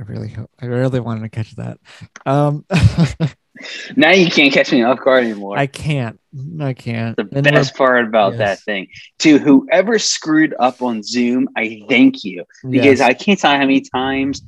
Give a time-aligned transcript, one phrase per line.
[0.00, 0.50] I really hope.
[0.60, 1.78] I really wanted to catch that.
[2.24, 2.64] Um,
[3.96, 5.58] now you can't catch me off guard anymore.
[5.58, 6.18] I can't.
[6.58, 7.16] I can't.
[7.16, 8.38] the And best part about yes.
[8.38, 8.88] that thing.
[9.18, 13.00] To whoever screwed up on Zoom, I thank you because yes.
[13.02, 14.40] I can't tell how many times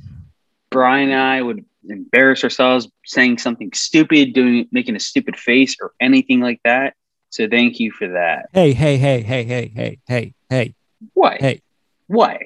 [0.71, 5.91] Brian and I would embarrass ourselves saying something stupid, doing making a stupid face or
[5.99, 6.95] anything like that.
[7.29, 8.49] So thank you for that.
[8.53, 10.75] Hey, hey, hey, hey, hey, hey, hey, hey.
[11.13, 11.41] What?
[11.41, 11.61] Hey.
[12.07, 12.41] What?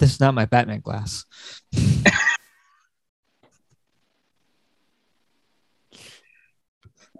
[0.00, 1.24] This is not my Batman glass.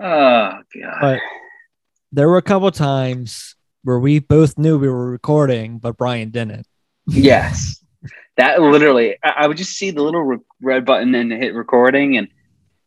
[0.02, 0.98] Oh god.
[1.00, 1.20] But
[2.10, 6.66] there were a couple times where we both knew we were recording, but Brian didn't.
[7.06, 7.84] Yes.
[8.36, 12.16] That literally, I, I would just see the little re- red button and hit recording,
[12.16, 12.28] and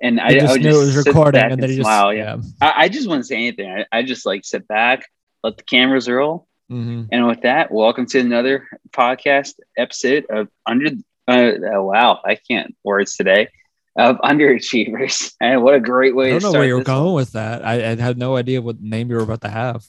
[0.02, 1.86] and I, I just would knew just it was recording, back and then he just
[1.86, 2.12] smile.
[2.12, 3.70] Yeah, I, I just wouldn't say anything.
[3.70, 5.06] I, I just like sit back,
[5.44, 7.08] let the cameras roll, Mhm.
[7.12, 10.88] and with that, welcome to another podcast episode of Under.
[11.28, 13.50] Uh, oh, wow, I can't words today
[13.96, 17.14] of Underachievers, and what a great way I to don't know where you're going one.
[17.14, 17.64] with that.
[17.64, 19.86] I, I had no idea what name you were about to have.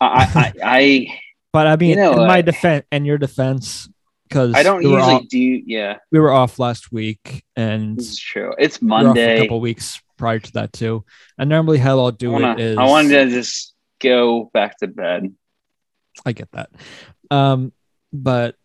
[0.00, 1.18] I, I, I,
[1.52, 3.88] But I mean, You know, in my defense, and your defense,
[4.28, 5.38] because I don't we usually off, do.
[5.38, 8.52] Yeah, we were off last week, and is true.
[8.58, 11.04] It's we off for a couple weeks prior to that too.
[11.38, 14.76] And normally, how I'll do I, wanna, it is I wanted to just go back
[14.78, 15.32] to bed.
[16.24, 16.70] I get that.
[17.30, 17.72] Um,
[18.12, 18.56] but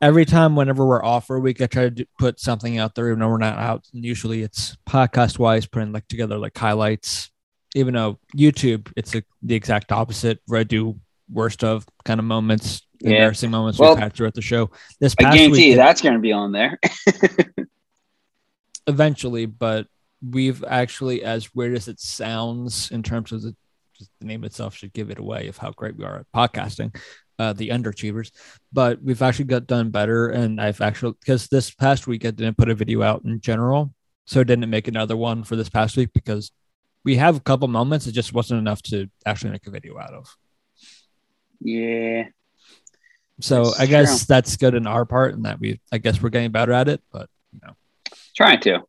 [0.00, 2.94] every time, whenever we're off for a week, I try to do, put something out
[2.94, 3.86] there, even though we're not out.
[3.92, 7.30] And usually, it's podcast wise, putting like together like highlights.
[7.74, 10.98] Even though YouTube, it's a, the exact opposite, where I do
[11.30, 13.10] worst of kind of moments, Yeah.
[13.10, 14.70] embarrassing moments Well, we've had throughout the show.
[15.00, 16.78] This I guarantee week, you that's going to be on there.
[18.86, 19.86] eventually, but
[20.26, 23.54] we've actually, as weird as it sounds, in terms of the,
[24.20, 26.94] the name itself, should give it away of how great we are at podcasting,
[27.38, 28.30] uh, the underachievers.
[28.72, 32.56] But we've actually got done better, and I've actually because this past week I didn't
[32.58, 33.92] put a video out in general,
[34.26, 36.50] so I didn't make another one for this past week because
[37.04, 38.06] we have a couple moments.
[38.06, 40.36] It just wasn't enough to actually make a video out of.
[41.60, 42.24] yeah.
[43.40, 46.30] So That's I guess that's good in our part, and that we I guess we're
[46.30, 47.74] getting better at it, but you know.
[48.34, 48.80] Trying to.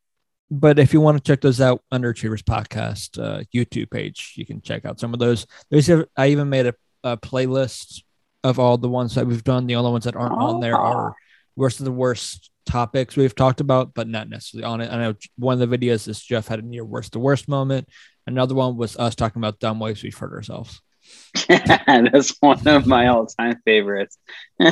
[0.51, 4.45] But if you want to check those out under Achievers Podcast uh, YouTube page, you
[4.45, 5.45] can check out some of those.
[5.69, 6.73] There's a, I even made a,
[7.03, 8.01] a playlist
[8.43, 9.67] of all the ones that we've done.
[9.67, 11.15] The only ones that aren't on there are
[11.55, 14.91] worst of the worst topics we've talked about, but not necessarily on it.
[14.91, 17.87] I know one of the videos is Jeff had a near worst the worst moment.
[18.25, 20.81] Another one was us talking about dumb ways we've hurt ourselves.
[21.47, 24.17] that's one of my all-time favorites.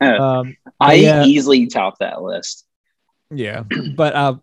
[0.00, 1.24] Um, I yeah.
[1.24, 2.66] easily top that list.
[3.30, 3.64] Yeah,
[3.96, 4.36] but uh,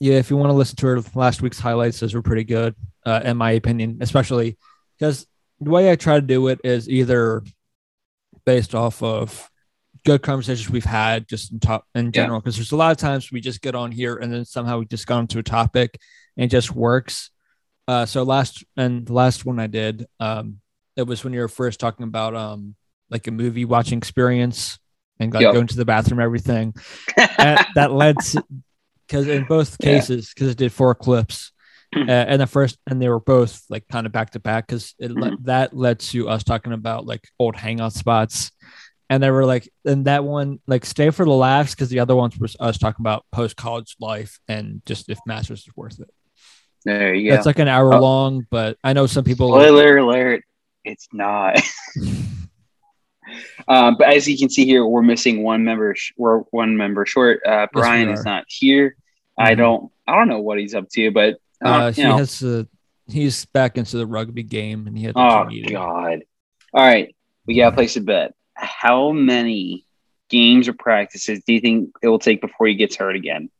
[0.00, 2.74] yeah, if you want to listen to our last week's highlights, those were pretty good,
[3.04, 4.56] uh, in my opinion, especially
[4.98, 5.26] because
[5.60, 7.42] the way I try to do it is either
[8.44, 9.50] based off of
[10.04, 12.40] good conversations we've had just in top in general.
[12.40, 14.86] Because there's a lot of times we just get on here and then somehow we
[14.86, 15.98] just got into a topic
[16.36, 17.30] and it just works.
[17.88, 20.60] Uh, so last and the last one I did, um,
[20.96, 22.74] it was when you were first talking about um
[23.10, 24.78] like a movie watching experience
[25.20, 25.54] and like Yep.
[25.54, 26.74] going to the bathroom, everything
[27.16, 28.44] that, that led to
[29.06, 31.52] because in both cases because it did four clips
[31.94, 34.94] uh, and the first and they were both like kind of back to back because
[34.98, 35.44] it le- Mm-hmm.
[35.44, 38.50] that led to us talking about like old hangout spots
[39.08, 42.16] and they were like and that one like stay for the laughs because the other
[42.16, 46.10] ones was us talking about post college life and just if masters is worth it
[46.84, 47.36] there you go.
[47.36, 48.00] it's like an hour Oh.
[48.00, 50.42] long but i know some people Spoiler alert.
[50.84, 51.58] It's not.
[53.68, 55.94] um, but as you can see here, we're missing one member.
[55.94, 57.40] Sh- we're one member short.
[57.46, 58.96] Uh, Brian is not here.
[59.38, 59.58] I Mhm.
[59.58, 59.92] don't.
[60.06, 62.16] I don't know what he's up to, but uh, uh, he know.
[62.16, 62.64] has uh,
[63.08, 65.72] he's back into the rugby game and he had Oh meeting.
[65.72, 66.22] God!
[66.72, 67.14] All right,
[67.46, 68.34] we gotta place a bet.
[68.54, 69.84] How many
[70.28, 73.50] games or practices do you think it will take before he gets hurt again?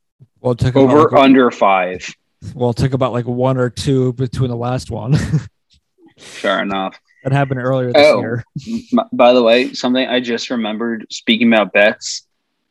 [0.41, 2.09] well it took Over like, under five.
[2.55, 5.15] well it took about like one or two between the last one
[6.19, 6.99] Fair enough.
[7.27, 8.21] That happened earlier this Oh.
[8.21, 8.45] year
[9.13, 11.07] By the way, something I just remembered.
[11.11, 12.25] Speaking about bets,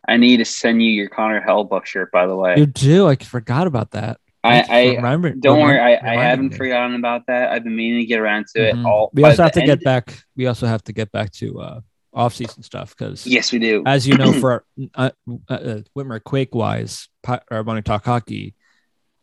[0.08, 2.10] I need to send you your Connor Hellebuyck shirt.
[2.14, 3.06] By the way, You do.
[3.06, 4.18] I forgot about that.
[4.46, 5.32] Thanks I, I remember.
[5.32, 5.78] don't worry.
[5.78, 6.58] I, I haven't me.
[6.58, 7.52] forgotten about that.
[7.52, 8.76] I've been meaning to get around to it.
[8.76, 8.86] Mhm.
[8.86, 10.24] All We also have to get back.
[10.38, 11.80] We also have to get back to uh,
[12.14, 13.84] off-season stuff because, Yes, we do.
[13.86, 14.64] as you know, for
[14.94, 17.10] uh, uh, uh, Whitmer Quake wise,
[17.52, 18.56] or when we talk hockey,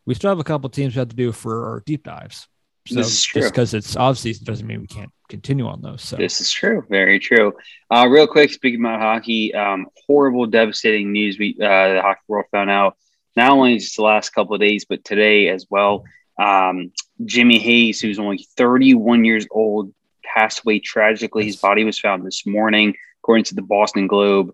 [0.05, 2.49] we still have a couple teams we have to do for our deep dives.
[2.87, 3.43] So This is true.
[3.43, 6.03] just because it's off-season doesn't mean we can't continue on those.
[6.03, 6.85] So This is true.
[6.91, 7.55] Very true.
[7.91, 11.39] Uh, real quick, speaking about hockey, um, horrible, devastating news.
[11.39, 12.97] We uh, the hockey world found out
[13.37, 16.05] not only just the last couple of days, but today as well.
[16.41, 16.91] Um,
[17.25, 19.93] Jimmy Hayes, who's only 31 years old,
[20.25, 21.45] passed away tragically.
[21.45, 24.53] His body was found this morning, according to the Boston Globe.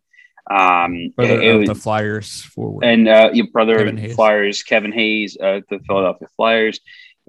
[0.50, 2.84] Um, Brother it of was- the Flyers forward.
[2.84, 6.80] and uh, your brother Kevin Flyers, Kevin Hayes, uh, the Philadelphia Flyers,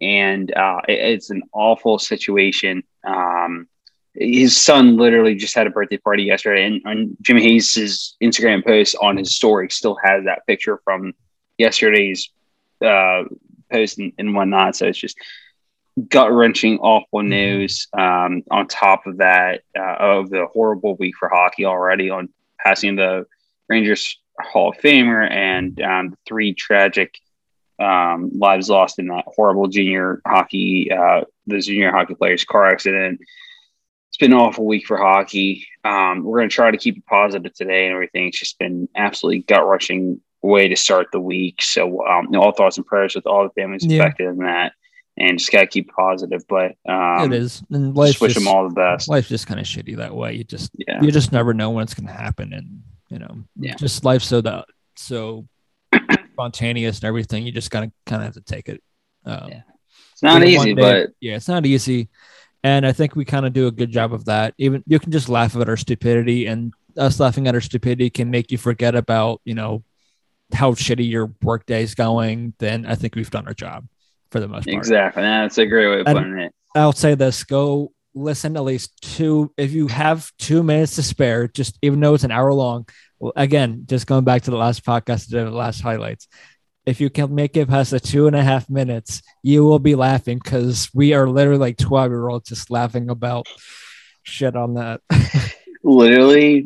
[0.01, 2.83] and uh, it- it's an awful situation.
[3.03, 3.67] Um,
[4.15, 8.95] his son literally just had a birthday party yesterday, and on Jimmy Hayes' Instagram post
[9.01, 11.13] on his story still has that picture from
[11.57, 12.29] yesterday's
[12.83, 13.23] uh,
[13.71, 14.75] post and, and whatnot.
[14.75, 15.17] So it's just
[16.07, 17.27] gut wrenching, awful Mhm.
[17.27, 17.87] news.
[17.97, 22.29] Um, on top of that, uh, of the horrible week for hockey already, on
[22.63, 23.25] passing the
[23.69, 27.19] Rangers Hall of Famer and um, three tragic
[27.79, 33.19] um, lives lost in that horrible junior hockey, uh, the junior hockey players' car accident.
[34.09, 35.67] It's been an awful week for hockey.
[35.83, 38.27] Um, we're going to try to keep it positive today and everything.
[38.27, 41.61] It's just been absolutely gut wrenching way to start the week.
[41.61, 44.01] So, um, you know, all thoughts and prayers with all the families Yeah.
[44.03, 44.73] affected in that,
[45.17, 46.41] and just got to keep positive.
[46.49, 49.07] But um, it is, and life just wish just, them all the best.
[49.09, 50.33] life's just kind of shitty that way.
[50.33, 53.43] You just Yeah, you just never know when it's going to happen, and you know,
[53.59, 53.75] Yeah.
[53.75, 54.65] just life's so that
[54.95, 55.47] so
[56.43, 57.45] spontaneous and everything.
[57.45, 58.81] You just gotta kind of have to take it.
[59.25, 59.61] Um, Yeah.
[60.13, 62.09] it's not easy, day- but yeah, it's not easy.
[62.63, 64.53] And I think we kind of do a good job of that.
[64.57, 68.29] Even you can just laugh at our stupidity, and us laughing at our stupidity can
[68.29, 69.83] make you forget about, you know,
[70.53, 72.53] how shitty your workday is going.
[72.59, 73.85] Then I think we've done our job
[74.31, 74.75] for the most part.
[74.75, 75.23] exactly.
[75.23, 76.53] That's a great way of And- putting it.
[76.75, 79.51] I'll say this: go listen at least two.
[79.57, 82.87] If you have two minutes to spare, just even though it's an hour long.
[83.19, 86.27] Well, again, just going back to the last podcast, the last highlights.
[86.85, 89.95] If you can make it past the two and a half minutes, you will be
[89.95, 93.47] laughing because we are literally like twelve year olds just laughing about
[94.23, 95.01] shit on that.
[95.83, 96.65] literally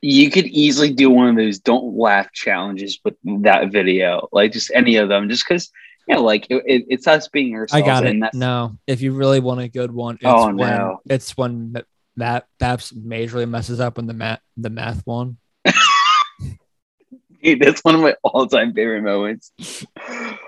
[0.00, 4.70] you could easily do one of those don't laugh challenges with that video like just
[4.72, 5.72] any of them just because
[6.06, 7.82] you know like it, it- it's us being ourselves.
[7.82, 8.16] I got it.
[8.34, 11.00] No, if you really want a good one, oh, it's Oh, when no.
[11.10, 11.82] it's when
[12.18, 15.38] that Babs majorly messes up when the math the math one.
[17.42, 19.52] dude, that's one of my all-time favorite moments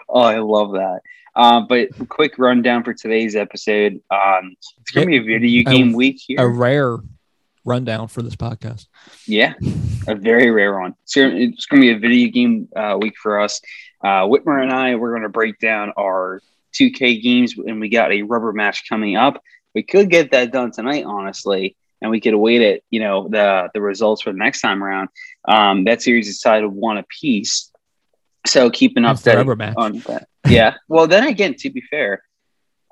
[0.08, 1.00] oh i love that
[1.36, 5.92] um, but quick rundown for today's episode um, it's gonna be a video A- game
[5.92, 6.40] week here.
[6.40, 6.98] A rare
[7.64, 8.86] rundown for this podcast.
[9.26, 9.54] Yeah,
[10.06, 10.94] a very rare one.
[11.04, 13.60] So it's going to be a video game uh, week for us.
[14.02, 16.40] Uh, Whitmer and I, we're going to break down our
[16.74, 19.42] 2K games, and we got a rubber match coming up.
[19.74, 22.84] We could get that done tonight, honestly, and we could await it.
[22.90, 25.08] You know, the the results for the next time around.
[25.46, 27.70] Um, that series is decided one apiece.
[28.46, 29.46] So keeping up that
[29.76, 30.28] on that.
[30.48, 30.74] Yeah.
[30.88, 32.22] Well, then again, to be fair,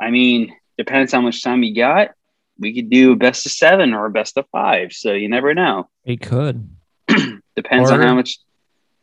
[0.00, 2.10] I mean, depends how much time you got.
[2.58, 4.92] We could do a best of seven or a best of five.
[4.92, 5.88] So you never know.
[6.04, 6.68] We could.
[7.56, 8.38] Depends on how much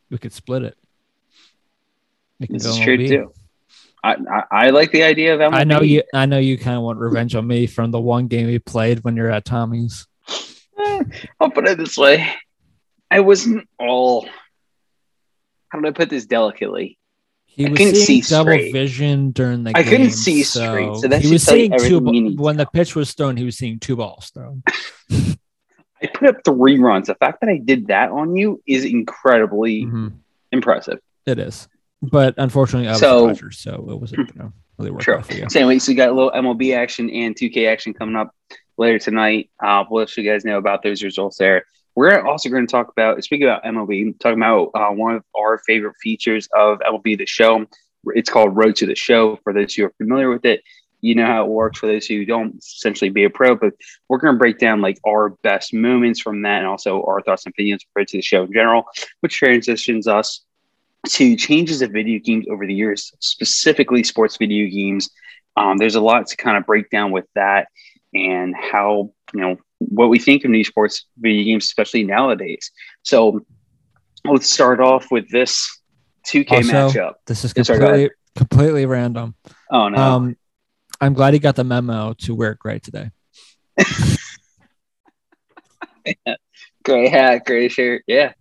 [0.09, 0.77] We could split it.
[2.39, 3.33] We this is true too.
[4.05, 5.55] I, I, I like the idea of MLB.
[5.55, 6.03] I know you.
[6.13, 9.03] I know you kind of want revenge on me from the one game we played
[9.03, 10.05] when you're at Tommy's.
[10.79, 11.03] Eh,
[11.39, 12.27] I'll put it this way.
[13.09, 14.27] I wasn't all.
[15.69, 16.97] How do I put this delicately?
[17.45, 18.73] He I was couldn't seeing see double straight.
[18.73, 19.91] vision during the I game.
[19.91, 22.01] couldn't see straight, so that he was seeing two.
[22.01, 24.61] ba- When the pitch was thrown, he was seeing two balls thrown.
[25.11, 27.07] I put up three runs.
[27.07, 30.13] The fact that I did that on you is incredibly Mhm.
[30.51, 30.99] impressive.
[31.25, 31.67] It is,
[32.01, 35.15] but unfortunately, I was So- a Dodger, so it wasn't going to really True.
[35.15, 35.45] out for you.
[35.49, 38.31] So anyway, so we got a little MLB action and 2K action coming up
[38.77, 39.49] later tonight.
[39.63, 41.65] Uh, we'll let you guys know about those results there.
[41.95, 45.59] We're also going to talk about, speaking about MLB, talking about uh, one of our
[45.59, 47.65] favorite features of MLB The Show.
[48.07, 49.37] It's called Road to the Show.
[49.43, 50.61] For those who are familiar with it,
[50.99, 51.79] you know how it works.
[51.79, 53.73] For those who don't, essentially be a pro, but
[54.09, 57.45] we're going to break down like our best moments from that and also our thoughts
[57.45, 58.83] and opinions Road to the Show in general,
[59.21, 60.41] which transitions us
[61.05, 65.09] to changes of video games over the years, specifically sports video games.
[65.57, 67.67] Um, there's a lot to kind of break down with that
[68.13, 72.71] and how, you know, what we think of new sports video games, especially nowadays.
[73.03, 73.45] So
[74.25, 75.81] let's start off with this
[76.27, 77.13] 2K Also, matchup.
[77.25, 79.35] This is Yeah, completely completely random.
[79.71, 79.97] Oh, no.
[79.97, 80.37] Um,
[81.01, 83.11] I'm glad he got the memo to wear gray today.
[86.83, 88.03] gray hat, gray shirt.
[88.07, 88.33] Yeah.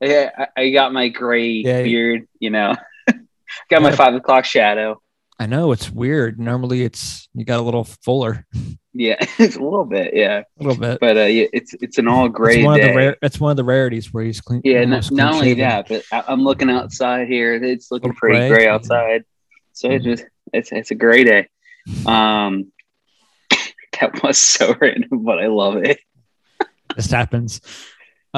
[0.00, 0.30] Yeah.
[0.56, 1.82] I, I got my gray Yeah.
[1.82, 2.74] beard, you know,
[3.70, 5.00] got my five o'clock shadow.
[5.40, 6.40] I know it's weird.
[6.40, 8.44] Normally, it's you got a little fuller,
[8.92, 9.16] Yeah.
[9.38, 10.12] it's a little bit.
[10.14, 10.42] Yeah.
[10.58, 10.98] a little bit.
[11.00, 12.88] But uh, yeah, it's, it's an all gray it's one day.
[12.88, 13.16] of the rare.
[13.22, 14.62] It's one of the rarities where he's clean.
[14.64, 17.54] Yeah, not, not only that, but I, I'm looking outside here.
[17.54, 18.48] It's looking pretty gray.
[18.48, 19.24] gray outside.
[19.74, 20.08] So it's Mhm.
[20.08, 21.46] just it's it's a gray day.
[22.04, 22.72] Um,
[24.00, 26.00] that was so random, but I love it.
[26.96, 27.60] This happens.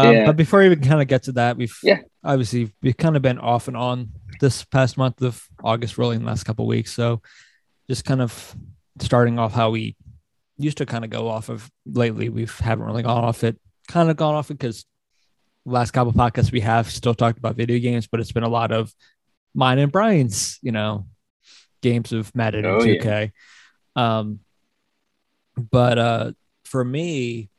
[0.06, 0.26] Um, Yeah.
[0.26, 1.98] But before we even kind of get to that, we've Yeah.
[2.24, 6.22] obviously we've kind of been off and on this past month of August, really in
[6.22, 6.92] the last couple of weeks.
[6.92, 7.20] So
[7.88, 8.54] just kind of
[9.00, 9.96] starting off how we
[10.58, 12.28] used to kind of go off of lately.
[12.28, 14.84] We haven't really gone off it kind of gone off it because
[15.64, 18.70] last couple podcasts we have still talked about video games, but it's been a lot
[18.70, 18.94] of
[19.52, 21.06] mine and Brian's, you know,
[21.82, 23.32] games of Madden Oh, and 2K.
[23.96, 24.40] Um,
[25.56, 26.32] but uh,
[26.64, 27.50] for me,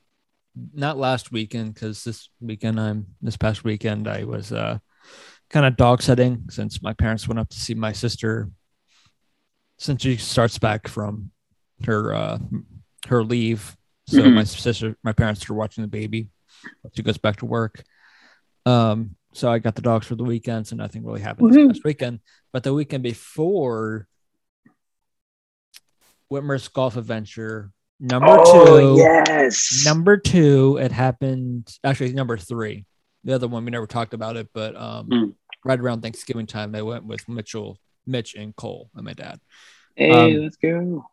[0.74, 4.80] not last weekend because this weekend I'm this past weekend I was uh
[5.50, 8.50] kind of dog setting since my parents went up to see my sister
[9.78, 11.32] since she starts back from
[11.86, 12.38] her uh
[13.08, 13.76] her leave.
[14.08, 14.34] So Mhm.
[14.34, 16.30] my sister, my parents are watching the baby.
[16.94, 17.84] She goes back to work.
[18.66, 21.68] Um, so I got the dogs for the weekend, so nothing really happened Woohoo.
[21.70, 22.20] this past weekend.
[22.52, 24.08] But the weekend before,
[26.30, 29.00] Whitmer's golf adventure number oh two.
[29.00, 29.84] yes.
[29.86, 32.86] Number two, it happened actually number three.
[33.24, 35.34] The other one we never talked about it, but um, Mm.
[35.64, 37.78] right around Thanksgiving time, they went with Mitchell,
[38.08, 39.40] Mitch, and Cole and my dad.
[39.96, 41.06] hey, um, let's go.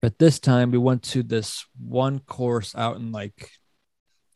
[0.00, 3.48] But this time we went to this one course out in like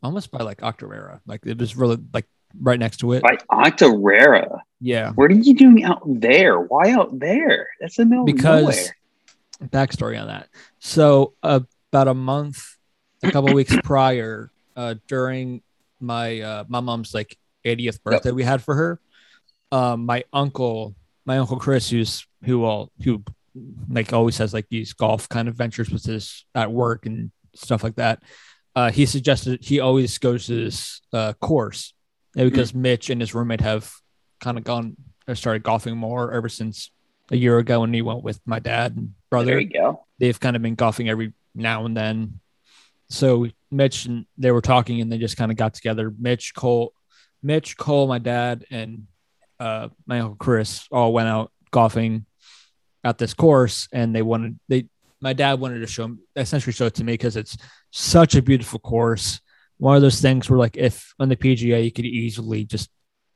[0.03, 1.19] almost by like Octorara.
[1.27, 2.27] Like it was really like
[2.61, 3.23] right next to it.
[3.25, 4.61] By Octorara.
[4.81, 5.11] Yeah.
[5.13, 6.61] What are you doing out there?
[6.61, 7.67] Why out there?
[7.81, 8.75] That's the middle Because of
[9.63, 9.87] nowhere.
[9.87, 10.49] backstory on that.
[10.79, 11.61] So uh,
[11.97, 12.77] about a month,
[13.23, 15.63] a couple weeks prior, uh, during
[15.99, 19.01] my uh, my mom's like 80th birthday we had for her,
[19.73, 23.25] um, my uncle, my uncle Chris, who's who all who
[23.89, 27.83] like always has like these golf kind of ventures with his at work and stuff
[27.83, 28.23] like that.
[28.75, 31.95] Uh, he suggested he always goes to this uh, course
[32.37, 33.91] and because Mitch and his roommate have
[34.39, 36.91] kind of gone or started golfing more ever since
[37.31, 40.05] a year ago when he went with my dad and brother There you go.
[40.19, 42.41] they've kind of been golfing every now and then.
[43.09, 46.13] So Mitch and they were talking and they just kind of got together.
[46.19, 46.93] Mitch, Cole,
[47.43, 49.07] Mitch, Cole, my dad, and
[49.59, 52.27] uh, my uncle Chris all went out golfing
[53.05, 54.87] at this course, and they wanted they.
[55.21, 57.57] My dad wanted to show essentially show it to me because it's
[57.91, 59.41] such a beautiful course.
[59.79, 62.91] One of those things where, like, if on the PGA you could easily just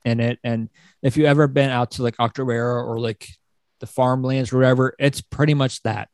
[0.04, 0.68] in it, and
[1.02, 3.28] if you ever been out to like Octorara or like
[3.80, 6.08] the farmlands or whatever, it's pretty much that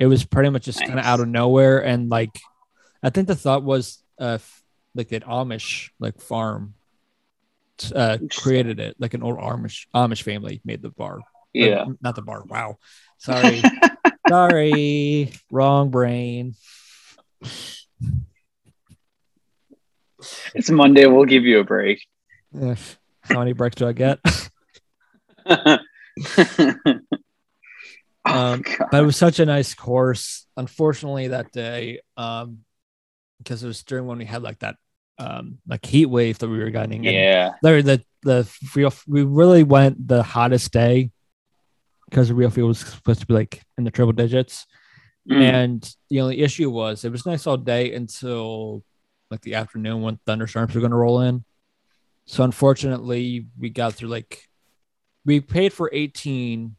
[0.00, 1.84] it was pretty much just kind of out of nowhere.
[1.84, 2.40] And like
[3.02, 4.38] i think the thought was uh
[4.94, 6.74] like an amish like farm
[7.94, 8.96] uh created it.
[8.98, 11.20] Like an old amish amish family made the bar.
[11.52, 11.84] Yeah.
[12.00, 12.42] not the bar.
[12.44, 12.78] Wow.
[13.18, 13.62] Sorry.
[14.28, 15.32] Sorry.
[15.50, 16.54] Wrong brain.
[20.54, 21.06] It's Monday.
[21.06, 22.06] We'll give you a break.
[22.54, 24.18] How many breaks do i get
[28.36, 28.88] Um, God.
[28.90, 32.58] but it was such a nice course unfortunately that day um
[33.38, 34.76] because it was during when we had like that
[35.18, 37.52] um like heat wave that we were getting yeah.
[37.62, 41.10] Larry, the the real we really went the hottest day
[42.08, 44.66] because the real field was supposed to be like in the triple digits.
[45.30, 45.42] Mm.
[45.42, 48.84] And the only issue was it was nice all day until
[49.30, 51.44] like the afternoon when thunderstorms were going to roll in.
[52.26, 54.48] So unfortunately, we got through like
[55.24, 56.76] we paid for 18,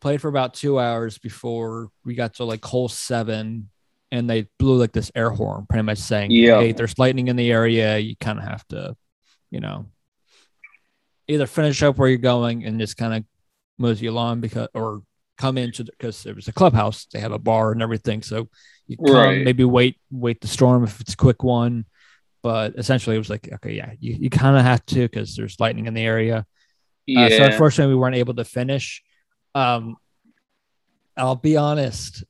[0.00, 3.70] played for about two hours before we got to like hole seven,
[4.10, 6.60] and they blew like this air horn, pretty much saying, Yeah.
[6.60, 7.98] "Hey, there's lightning in the area.
[7.98, 8.96] You kind of have to,
[9.50, 9.86] you know,
[11.28, 13.24] either finish up where you're going and just kind of
[13.78, 15.02] mosey along because, or
[15.36, 17.06] come into because there was a clubhouse.
[17.12, 18.48] They have a bar and everything, so
[18.86, 19.44] you come Right.
[19.44, 21.84] maybe wait wait the storm if it's a quick one.
[22.42, 25.58] But essentially, it was like, okay, yeah, you, you kind of have to because there's
[25.58, 26.46] lightning in the area.
[27.04, 27.22] Yeah.
[27.26, 29.02] Uh, so unfortunately, we weren't able to finish.
[29.58, 29.96] Um,
[31.16, 32.22] I'll be honest,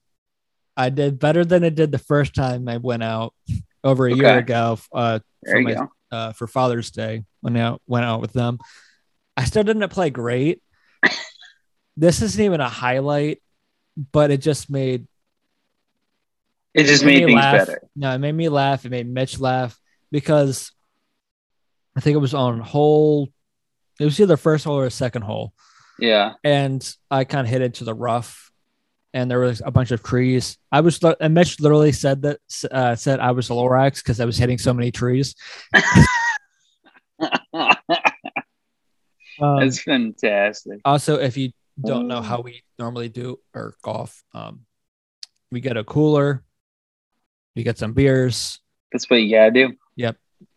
[0.77, 3.35] I did better than I did the first time I went out
[3.85, 8.21] over a year ago uh, for my uh, for Father's Day when I went out
[8.21, 8.59] with them.
[9.37, 10.63] I still didn't play great.
[11.97, 13.43] this isn't even a highlight,
[14.13, 15.07] but it just made
[16.73, 17.67] It just it made me things laugh.
[17.67, 17.83] better.
[17.95, 18.87] No, it made me laugh.
[18.87, 19.79] It made Mitch laugh
[20.11, 20.73] because
[21.95, 23.29] I think it was on hole.
[24.01, 25.53] It was either first hole or second hole,
[25.99, 26.35] Yeah.
[26.45, 28.53] and I kind of hit into the rough,
[29.13, 30.59] and there was a bunch of trees.
[30.71, 32.39] I was and Mitch literally said that
[32.71, 35.35] uh, said I was a Lorax because I was hitting so many trees.
[39.41, 40.81] Um, That's fantastic.
[40.85, 44.67] also, if you don't know how we normally do our golf, um,
[45.53, 46.43] we get a cooler,
[47.55, 48.59] we get some beers.
[48.91, 49.77] That's what you gotta do.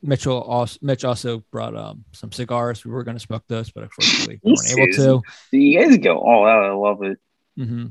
[0.04, 2.84] Mitchell also Mitch also brought um some cigars.
[2.84, 5.22] We were going to smoke those, but unfortunately we weren't able to.
[5.52, 6.64] You guys go all out.
[6.64, 7.20] I love it.
[7.56, 7.88] hmm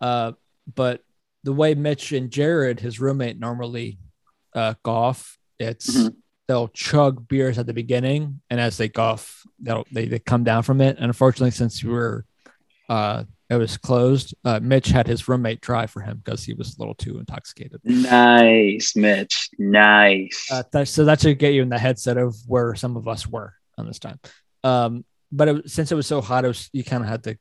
[0.00, 0.32] Uh,
[0.74, 1.02] but
[1.44, 3.98] the way Mitch and Jared, his roommate, normally
[4.54, 6.14] uh, golf, it's Mhm.
[6.46, 10.62] they'll chug beers at the beginning, and as they golf, they'll they, they come down
[10.62, 10.96] from it.
[10.96, 12.24] And unfortunately, since we were
[12.88, 14.34] uh, It was closed.
[14.44, 17.80] Uh, Mitch had his roommate drive for him because he was a little too intoxicated.
[17.82, 19.48] Nice, Mitch.
[19.58, 20.50] Nice.
[20.50, 23.54] Uh, so that should get you in the headset of where some of us were
[23.78, 24.20] on this time.
[24.64, 27.38] Um, but it, since it was so hot, it was you kind of had to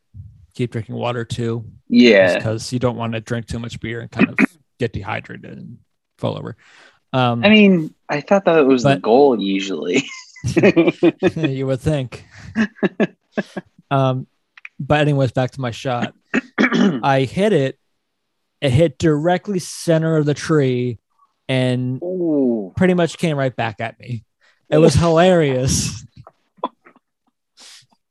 [0.53, 1.65] keep drinking water too.
[1.87, 2.35] yeah.
[2.35, 4.37] because you don't want to drink too much beer and kind of
[4.79, 5.77] get dehydrated and
[6.17, 6.55] fall over.
[7.13, 10.03] Um, I mean, I thought that was the goal usually.
[11.35, 12.25] you would think.
[13.91, 14.27] um,
[14.79, 16.13] but anyways, back to my shot.
[16.59, 17.79] I hit it.
[18.61, 20.99] It hit directly center of the tree,
[21.47, 22.73] and Ooh.
[22.75, 24.23] pretty much came right back at me.
[24.69, 26.03] It was hilarious.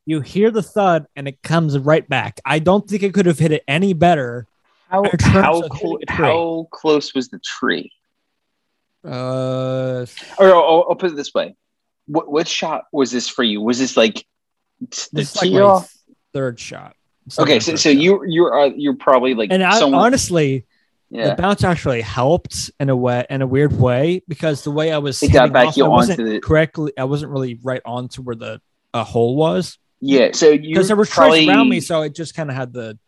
[0.08, 2.40] You hear the thud, and it comes right back.
[2.44, 4.46] I don't think it could have hit it any better.
[4.88, 6.26] How, how, of clo- hitting a tree.
[6.26, 7.90] how close was the tree?
[9.04, 10.06] Uh,
[10.38, 11.56] Or I'll, I'll put it this way:
[12.06, 13.60] what, what shot was this for you?
[13.60, 14.24] Was this like
[14.80, 15.92] the this is like tee off?
[16.36, 16.94] Third shot.
[17.38, 17.96] Okay, so so shot.
[18.00, 20.00] you you're uh, you're probably like and I, someone.
[20.00, 20.64] honestly,
[21.10, 24.92] yeah, the bounce actually helped in a way in a weird way because the way
[24.92, 26.92] I was It got back off, you I wasn't onto the- correctly.
[26.98, 28.60] I wasn't really right onto where the
[28.94, 30.28] uh, hole was yeah.
[30.32, 32.72] So you because there were probably, trees around me, so it just kind of had
[32.72, 32.98] the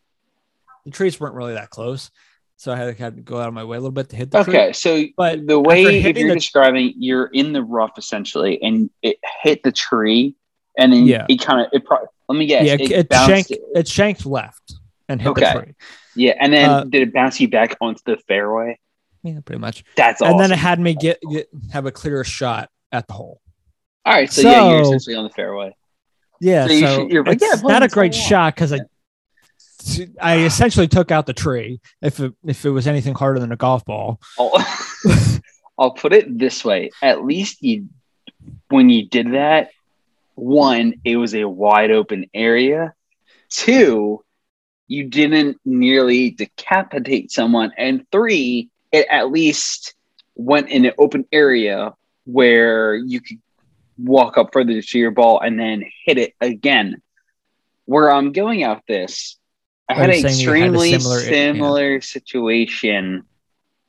[0.85, 2.11] the trees weren't really that close,
[2.57, 4.17] so I had to, had to go out of my way a little bit to
[4.17, 4.55] hit the tree.
[4.55, 8.89] Okay, so But the way if you're the- describing, you're in the rough essentially, and
[9.03, 10.35] it hit the tree,
[10.79, 11.27] and then Yeah.
[11.29, 11.85] it kind of it.
[11.85, 12.65] Pro- let me guess.
[12.67, 13.29] yeah, it, it, bounced.
[13.29, 13.53] shanked.
[13.75, 14.75] It shanked left
[15.09, 15.53] and hit Okay.
[15.55, 15.75] the tree.
[16.17, 18.79] Yeah, and then uh, did it bounce you back onto the fairway?
[19.23, 19.85] Yeah, pretty much.
[19.97, 20.33] That's awesome.
[20.33, 23.41] And then it had me get, get have a clearer shot at the hole.
[24.05, 25.75] All right, so, yeah, you're essentially on the fairway.
[26.41, 28.79] Yeah, So you so should- you're like, it's yeah, not a great shot because I,
[30.21, 31.81] I essentially took out the tree.
[32.01, 34.53] If it if it was anything harder than a golf ball, I'll,
[35.79, 37.89] I'll put it this way: at least you,
[38.69, 39.71] when you did that,
[40.39, 42.95] one, it was a wide open area.
[43.51, 44.25] Two,
[44.87, 49.95] you didn't nearly decapitate someone, and three, it at least
[50.35, 53.39] went in an open area where you could
[53.99, 57.03] walk up further to your ball and then hit it again.
[57.87, 59.37] Where I'm going out this,
[59.89, 62.01] I Are had an you had extremely similar- similar, yeah.
[62.01, 63.25] situation.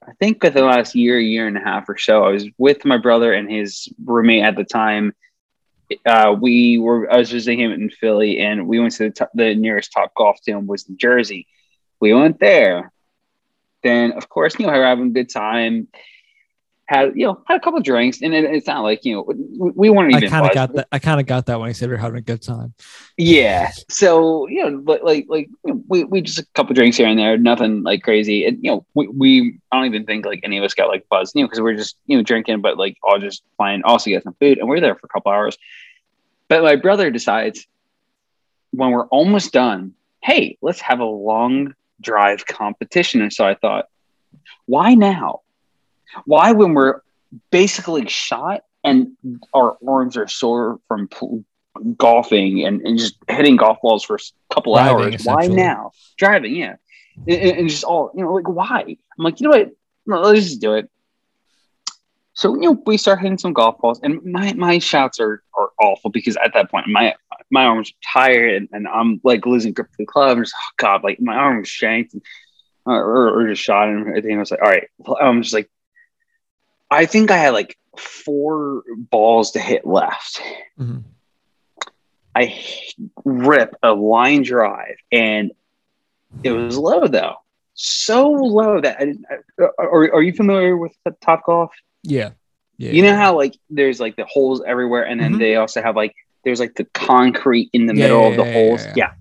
[0.07, 2.83] I think within the last year, year and a half or so, I was with
[2.85, 5.13] my brother and his roommate at the time.
[6.05, 9.31] Uh, we were I was visiting him in Philly, and we went to the, top,
[9.33, 11.47] the nearest top golf to him was New Jersey.
[11.99, 12.91] We went there.
[13.81, 15.87] Then, of course, you know, we were having a good time.
[16.89, 19.21] Had you know had a couple of drinks, and it, it's not like you know
[19.27, 20.23] we, we weren't even.
[20.23, 20.87] I kind of got that.
[20.91, 22.73] I kind of got that when he said we are having a good time.
[23.15, 23.71] Yeah.
[23.89, 27.05] So, you know, but like, like you know, we, we just a couple drinks here
[27.05, 28.45] and there, nothing like crazy.
[28.45, 31.07] And, you know, we, we, I don't even think like any of us got like
[31.09, 33.83] buzzed, you know, because we're just, you know, drinking, but like all just fine.
[33.83, 34.57] Also get some food.
[34.57, 35.57] And we're there for a couple hours.
[36.47, 37.67] But my brother decides
[38.71, 43.21] when we're almost done, hey, let's have a long drive competition.
[43.21, 43.89] And so I thought,
[44.65, 45.41] why now?
[46.25, 47.01] Why when we're
[47.51, 49.11] basically shot and
[49.53, 51.43] our arms are sore from pl-
[51.97, 55.23] golfing and, and just hitting golf balls for a couple Driving, hours.
[55.23, 55.91] Why now?
[56.17, 56.75] Driving, yeah.
[57.27, 58.81] And, and- just all, you know, like, why?
[58.81, 59.71] I'm like, you know what?
[60.05, 60.89] No, let's just do it.
[62.33, 65.71] So, you know, we start hitting some golf balls, and my, my shots are, are
[65.81, 67.13] awful because at that point, my
[67.51, 70.37] my arms are tired and, and I'm like losing grip of the club.
[70.37, 72.21] I'm just, oh God, like my arm was shanked and,
[72.85, 73.89] or, or, or just shot.
[73.89, 74.35] And everything.
[74.35, 74.87] I was like, all right,
[75.19, 75.69] I'm just like,
[76.91, 80.41] I think I had like four balls to hit left.
[80.79, 81.03] Mhm.
[82.35, 82.63] I
[83.25, 85.51] rip a line drive and
[86.43, 87.35] it was low though.
[87.73, 89.25] So low that I didn't.
[89.29, 91.71] I, are, are you familiar with Top Golf?
[92.03, 92.31] Yeah,
[92.77, 92.91] yeah.
[92.91, 95.39] You know how like there's like the holes everywhere, and then Mhm.
[95.39, 98.51] they also have like there's like the concrete in the Yeah, middle yeah, of the
[98.53, 98.85] holes.
[98.95, 99.11] yeah.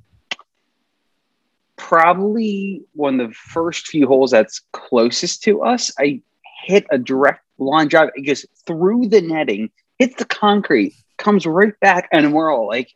[1.77, 5.93] Probably one of the first few holes that's closest to us.
[5.99, 6.21] I
[6.65, 8.11] hit a direct line drive.
[8.15, 12.93] It goes through the netting, hits the concrete, comes right back, and we're all like,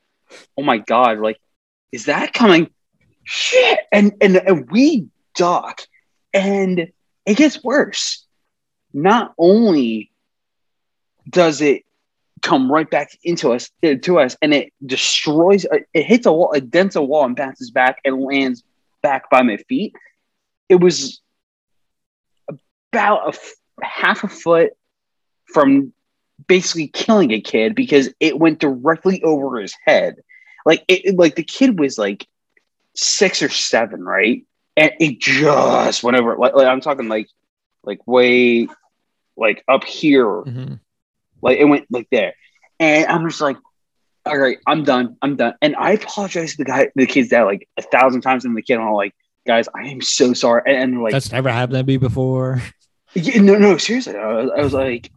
[0.57, 1.39] "Oh my god!" Like,
[1.91, 2.71] is that coming?
[3.25, 3.81] Shit!
[3.91, 5.83] And and, and we duck,
[6.33, 6.93] and
[7.27, 8.27] it gets worse.
[8.93, 10.11] Not only
[11.29, 11.85] does it
[12.43, 13.71] come right back into us
[14.03, 17.71] to us and it destroys it hits a wall it dents a wall and bounces
[17.71, 18.65] back and lands
[19.01, 19.95] back by my feet
[20.69, 21.21] it was
[22.93, 23.39] about a
[23.81, 24.73] half a foot
[25.53, 25.93] from
[26.47, 30.17] basically killing a kid because it went directly over his head
[30.67, 32.27] like it like the kid was like
[32.95, 34.45] six or seven right
[34.77, 37.29] and it just went over like, like i'm talking like
[37.85, 38.67] like way
[39.37, 40.81] like up here Mhm.
[41.43, 42.35] like it went like there.
[42.81, 43.57] And I'm just like,
[44.27, 45.17] all right, I'm done.
[45.23, 45.55] I'm done.
[45.63, 48.45] And I apologize to the guy, the kid's dad, like a thousand times.
[48.45, 49.15] And the kid, and I'm like,
[49.47, 50.63] guys, I am so sorry.
[50.67, 52.61] And, and like, That's never happened to me before.
[53.15, 54.17] Yeah, no, no, seriously.
[54.17, 55.11] I was, I was like,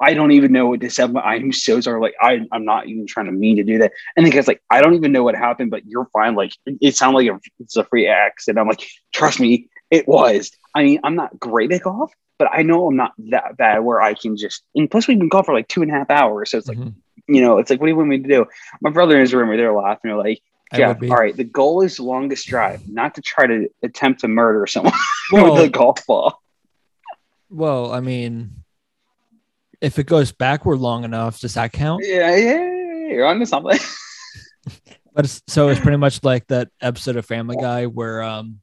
[0.00, 1.06] I don't even know what to say.
[1.06, 2.00] But I'm so sorry.
[2.00, 3.92] Like, I, I'm not even trying to mean to do that.
[4.16, 6.34] And the guy's like, I don't even know what happened, but you're fine.
[6.34, 8.58] Like, it sounded like a, it's a free accident.
[8.60, 10.50] I'm like, trust me, it was.
[10.74, 14.00] I mean, I'm not great at golf, but I know I'm not that bad where
[14.00, 16.50] I can just, and plus we've been golf for like two and a half hours.
[16.50, 16.94] So it's like, Mhm.
[17.26, 18.46] you know, it's like, what do you want me to do?
[18.80, 20.10] My brother in his room, they're laughing.
[20.10, 20.40] They're like,
[20.78, 21.36] yeah, all right.
[21.36, 24.92] The goal is longest drive, not to try to attempt to murder someone
[25.32, 26.40] Well, with a golf ball.
[27.50, 28.64] Well, I mean,
[29.80, 32.02] if it goes backward long enough, does that count?
[32.04, 33.78] Yeah, yeah, you're onto something.
[35.14, 38.60] But it's, so it's pretty much like that episode of Family Guy where um,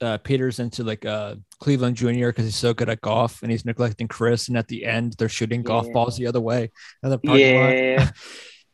[0.00, 3.64] uh, Peter's into like uh, Cleveland Junior because he's so good at golf and he's
[3.64, 6.70] neglecting Chris, and at the end they're shooting golf balls the other way.
[7.02, 8.10] the yeah,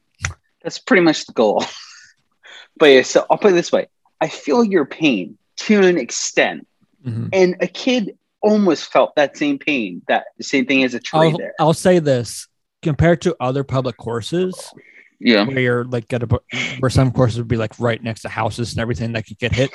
[0.62, 1.64] that's pretty much the goal.
[2.76, 3.86] but yeah, so I'll put it this way:
[4.20, 6.66] I feel your pain to an extent,
[7.06, 7.30] Mhm.
[7.32, 11.38] and a kid almost felt that same pain, that same thing as a tree I'll,
[11.38, 11.54] there.
[11.58, 12.48] I'll say this
[12.82, 14.72] compared to other public courses
[15.18, 16.40] Yeah, where you're like at a
[16.78, 19.52] where some courses would be like right next to houses and everything that could get
[19.52, 19.70] hit.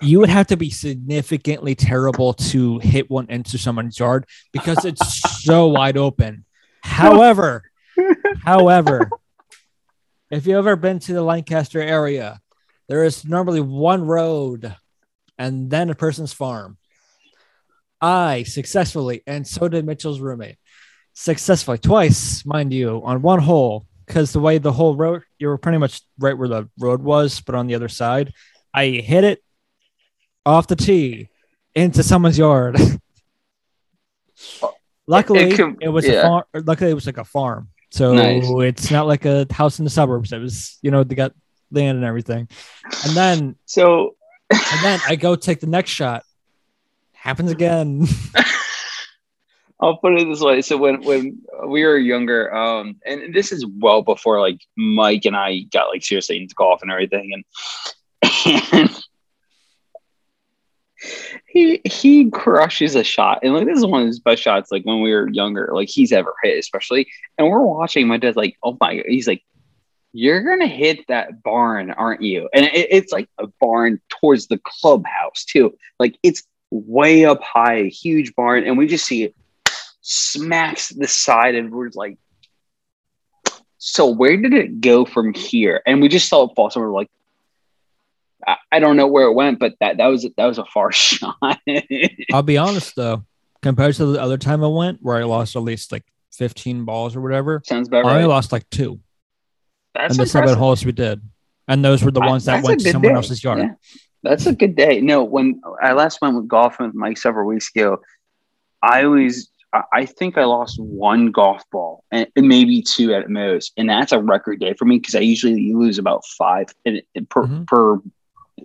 [0.00, 5.20] You would have to be significantly terrible to hit one into someone's yard because it's
[5.42, 6.44] so wide open.
[6.82, 7.64] However,
[8.44, 9.10] however,
[10.30, 12.40] if you've ever been to the Lancaster area,
[12.88, 14.74] there is normally one road
[15.38, 16.78] and then a person's farm.
[18.00, 20.56] I successfully, and so did Mitchell's roommate,
[21.14, 23.86] successfully twice, mind you, on one hole.
[24.06, 27.40] Because the way the whole road, you were pretty much right where the road was,
[27.42, 28.32] but on the other side.
[28.72, 29.44] I hit it
[30.46, 31.28] off the tee
[31.74, 32.78] into someone's yard.
[34.62, 34.72] Oh,
[35.06, 36.44] luckily, It it, could- was a farm.
[36.54, 38.44] Luckily, it was like a farm, so Nice.
[38.48, 40.32] it's not like a house in the suburbs.
[40.32, 41.32] It was, you know, they got
[41.72, 42.48] land and everything.
[43.04, 44.14] And then, so
[44.50, 46.22] and then I go take the next shot.
[47.20, 48.06] Happens again.
[49.80, 50.60] I'll put it this way.
[50.62, 55.36] So when when we were younger, um, and this is well before like Mike and
[55.36, 59.04] I got like seriously into golf and everything, and, and
[61.46, 64.72] he he crushes a shot, and like this is one of his best shots.
[64.72, 67.08] Like when we were younger, like he's ever hit, especially.
[67.36, 68.08] And we're watching.
[68.08, 69.44] My dad's like, "Oh my!" He's like,
[70.12, 74.60] "You're gonna hit that barn, aren't you?" And it, it's like a barn towards the
[74.64, 75.76] clubhouse too.
[76.00, 79.34] Like it's way up high, a huge barn, and we just see it
[80.00, 82.16] smacks the side and we're like
[83.76, 87.10] so where did it go from here and we just saw it fall somewhere like
[88.46, 90.90] I, I don't know where it went but that that was that was a far
[90.92, 91.36] shot
[92.32, 93.24] I'll be honest though,
[93.60, 97.16] compared to the other time I went where I lost at least like 15 balls
[97.16, 99.00] or whatever, sounds about I only right lost like two.
[99.94, 100.58] that's and the seven impressive.
[100.58, 101.20] holes we did.
[101.66, 103.16] And those were the ones that went to someone day.
[103.16, 103.58] else's yard.
[103.58, 103.70] Yeah.
[104.22, 105.00] That's a good day.
[105.00, 108.00] No, when I last went with golfing with Mike several weeks ago,
[108.82, 109.50] I always,
[109.92, 114.20] I think I lost one golf ball and maybe two at most, and that's a
[114.20, 117.66] record day for me because I usually lose about five in, in- per Mhm.
[117.66, 117.92] per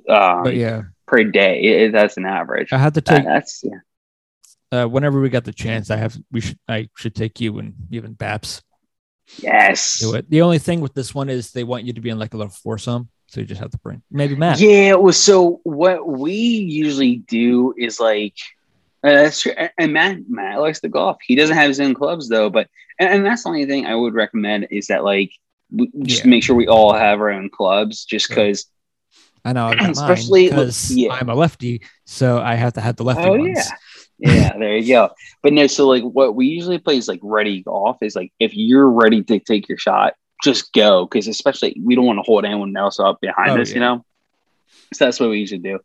[0.10, 1.62] um, But yeah, per day.
[1.62, 2.74] It- that's an average.
[2.74, 3.80] I had to That- take that's yeah.
[4.84, 5.92] uh, whenever we got the chance.
[5.92, 8.62] I have we should I should take you and even Baps
[9.38, 10.00] yes.
[10.00, 10.30] do it.
[10.30, 12.38] The only thing with this one is they want you to be in like a
[12.38, 14.60] little foursome, so you just have to bring maybe Matt.
[14.60, 18.36] Yeah, it was so what we usually do is like
[19.04, 19.54] uh, that's true.
[19.78, 21.18] And- Matt Matt likes to golf.
[21.26, 22.68] He doesn't have his own clubs though, but
[23.00, 25.32] and, and that's the only thing I would recommend is that like
[25.72, 26.30] we just Yeah.
[26.30, 28.66] make sure we all have our own clubs just because
[29.44, 31.12] I know, I've got Especially because yeah.
[31.14, 33.58] I'm a lefty, so I have to have the lefty Oh ones.
[33.58, 33.72] yeah.
[34.20, 35.10] Yeah, there you go.
[35.42, 38.56] But no, so like what we usually play is like ready golf is like if
[38.56, 41.08] you're ready to take your shot, just go.
[41.08, 44.06] Cause especially we don't want to hold anyone else up behind Oh, us, you know?
[44.94, 45.80] So that's what we usually do.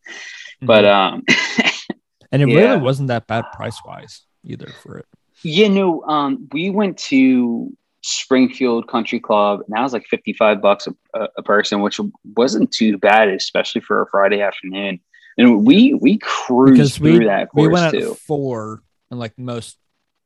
[0.63, 0.67] Mhm.
[0.67, 1.23] But um
[2.33, 2.57] and it yeah.
[2.57, 5.07] really wasn't that bad price wise either for it.
[5.43, 6.03] Yeah, no.
[6.03, 11.43] Um, we went to Springfield Country Club, and that was like fifty-five bucks a, a,
[11.43, 12.01] person, which
[12.37, 15.01] wasn't too bad, especially for a Friday afternoon.
[15.37, 18.13] And we we cruised Because through we that we course went too.
[18.13, 19.79] at four and like most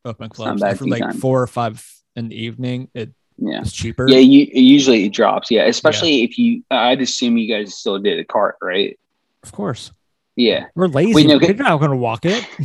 [0.03, 1.17] open clubs for like time.
[1.17, 2.89] four or five in the evening.
[2.95, 4.07] It Yeah, it's cheaper.
[4.07, 4.19] yeah.
[4.19, 5.51] You, usually it drops.
[5.51, 6.63] Yeah, especially if you.
[6.71, 8.97] I'd assume you guys still did a cart, right?
[9.43, 9.91] Of course.
[10.35, 10.65] Yeah.
[10.75, 11.13] We're lazy.
[11.13, 12.47] We're not going to walk it.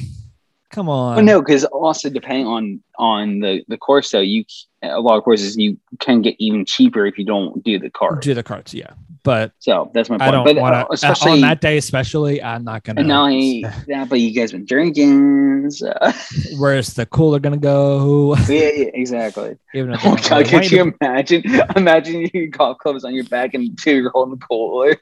[0.70, 1.16] Come on.
[1.16, 4.44] Well, no, because also depending on on the the course, though, you
[4.82, 8.22] a lot of courses you can get even cheaper if you don't do the cart.
[8.22, 8.90] Do the carts, yeah.
[9.22, 10.28] But So that's my point.
[10.28, 13.00] I don't but uh, want to, especially on that day, especially, I'm not gonna.
[13.00, 13.82] and to.
[13.88, 15.70] yeah, but you guys been drinking.
[15.70, 15.92] So.
[16.58, 18.36] Where's the cooler going to go?
[18.48, 19.56] yeah, yeah, exactly.
[19.74, 21.42] Even if Oh they my don't god, really could want you imagine?
[21.76, 24.96] Imagine you golf clubs on your back and two you're holding the cooler.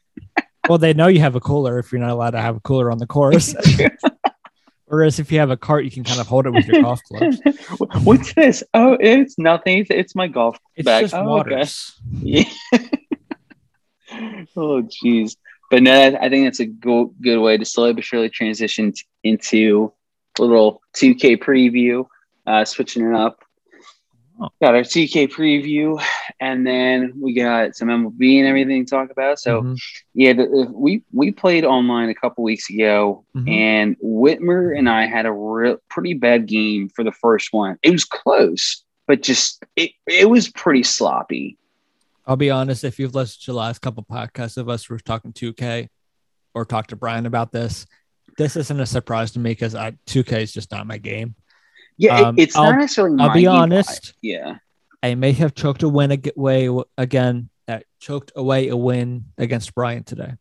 [0.68, 2.90] well, they know you have a cooler if you're not allowed to have a cooler
[2.90, 3.55] on the course.
[4.88, 7.01] Whereas if you have a cart, you can kind of hold it with your golf
[7.05, 7.40] clubs.
[8.05, 8.62] What's this?
[8.72, 9.79] Oh, it's nothing.
[9.79, 11.05] It's, it's my golf It's bag.
[11.05, 11.27] just Oh, okay.
[11.27, 11.92] waters.
[12.20, 12.44] Yeah.
[14.57, 15.37] oh, jeez.
[15.70, 19.03] But no, I think that's a go- good way to slowly but surely transition t-
[19.25, 19.92] into
[20.38, 22.07] a little 2K preview,
[22.46, 23.42] uh, switching it up.
[24.38, 24.49] Oh.
[24.61, 25.99] Got our 2K preview,
[26.40, 29.38] and then we got some MLB and everything to talk about.
[29.38, 29.77] So, Mhm.
[30.12, 33.51] yeah, the, the- we we played online a couple weeks ago, Mhm.
[33.51, 37.79] and Whitmer and I had a real pretty bad game for the first one.
[37.83, 41.57] It was close, but just it, it was pretty sloppy.
[42.27, 45.33] I'll be honest, if you've listened to the last couple podcasts of us, we're talking
[45.33, 45.88] 2K
[46.55, 47.87] or talked to Brian about this.
[48.37, 51.37] This isn't a surprise to me because I 2K is just not my game.
[51.99, 53.19] Yeah, it- Um, it's I'll- not necessarily.
[53.21, 54.15] I'll my be game, but I- honest.
[54.23, 54.59] yeah,
[55.03, 57.49] I may have choked a win away again.
[57.67, 60.35] That choked away a win against Brian today.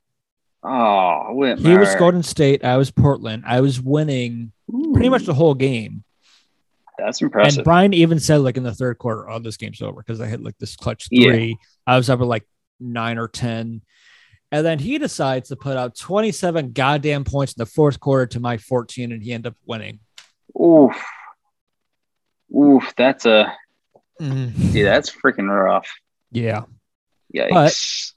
[0.64, 1.60] oh, Whitmer.
[1.60, 2.64] He was Golden State.
[2.66, 3.44] I was Portland.
[3.46, 4.52] I was winning
[4.94, 6.04] pretty much the whole game.
[6.98, 7.60] That's impressive.
[7.60, 10.28] And Brian even said like in the third quarter, "Oh, this game's over" because I
[10.28, 11.30] hit like this clutch Yeah.
[11.32, 11.58] three.
[11.86, 12.48] I was up at like
[12.80, 13.82] nine or ten,
[14.52, 18.40] and then he decides to put out twenty-seven goddamn points in the fourth quarter to
[18.40, 20.00] my fourteen, and he ended up winning.
[20.60, 20.96] Oof,
[22.54, 22.94] oof.
[22.98, 23.54] That's a
[24.20, 24.84] yeah.
[24.84, 25.88] That's freaking rough.
[26.32, 26.64] Yeah,
[27.34, 28.12] Yikes.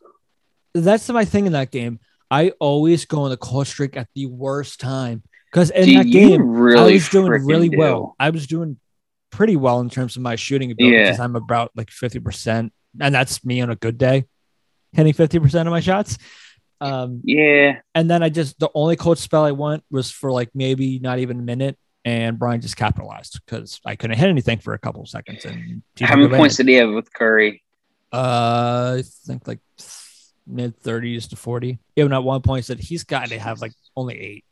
[0.75, 2.01] that's my thing in that game.
[2.31, 6.05] I always go on the cold streak at the worst time because in Dude, that
[6.11, 7.79] game really I was doing really do.
[7.79, 8.17] well.
[8.19, 8.79] I was doing
[9.31, 11.05] pretty well in terms of my shooting ability Yeah.
[11.05, 12.71] because I'm about like 50%.
[13.01, 14.25] And that's me on a good day,
[14.93, 16.19] hitting 50% of my shots.
[16.81, 20.51] Um, Yeah, and then I just, the only cold spell I went was for like
[20.55, 21.79] maybe not even a minute.
[22.09, 25.45] And Brian just capitalized because I couldn't hit anything for a couple of seconds.
[25.45, 27.63] And how many points did he have with Curry?
[28.11, 29.59] Uh, I think like
[30.47, 31.79] mid 30s to 40.
[31.97, 34.45] Even at one point said he's got to have like only eight.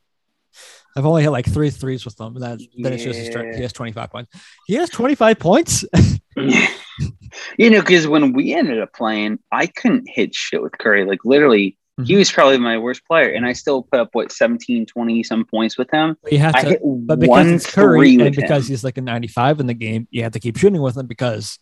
[0.95, 3.63] I've only hit like three threes with them, and then, then it's just a He
[3.63, 4.31] has 25 points.
[4.67, 5.85] He has 25 points.
[6.37, 11.07] you know, because when we ended up playing, I couldn't hit shit with Curry.
[11.07, 12.19] Like literally, he Mhm.
[12.19, 15.79] was probably my worst player, and I still put up what 17, 20 some points
[15.79, 16.17] with him.
[16.31, 18.73] you have I to, hit but because one it's Curry and because him.
[18.73, 21.59] he's like a 95 in the game, you have to keep shooting with him because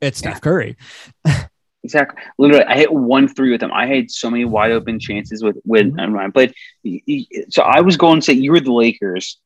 [0.00, 0.76] it's Steph Curry.
[1.84, 2.20] Exactly.
[2.36, 3.70] Literally, I hit one three with him.
[3.72, 6.02] I had so many wide open chances with with Mhm.
[6.02, 6.52] and when I played.
[6.84, 9.38] y- y- So I was going to say you were the Lakers.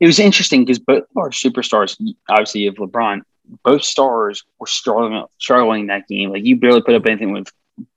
[0.00, 1.96] It was interesting because both of our superstars,
[2.28, 3.20] obviously, have LeBron.
[3.64, 6.30] Both stars were struggling struggling that game.
[6.30, 7.52] Like you barely put up anything with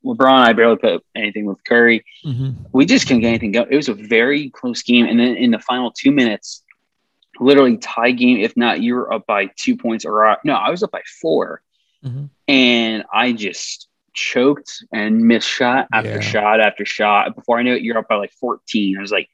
[0.06, 0.46] LeBron.
[0.48, 2.04] I barely put anything with Curry.
[2.26, 2.56] Mhm.
[2.72, 3.68] We just couldn't get anything going.
[3.72, 6.64] It was a very close game, and then in the final two minutes,
[7.40, 8.38] literally tie game.
[8.40, 11.62] If not, you were up by two points, or no, I was up by four
[12.04, 12.30] Mhm.
[12.48, 16.20] and I just choked and missed shot after Yeah.
[16.20, 17.36] shot after shot.
[17.36, 18.98] Before I knew it, you're up by like 14.
[18.98, 19.30] I was like,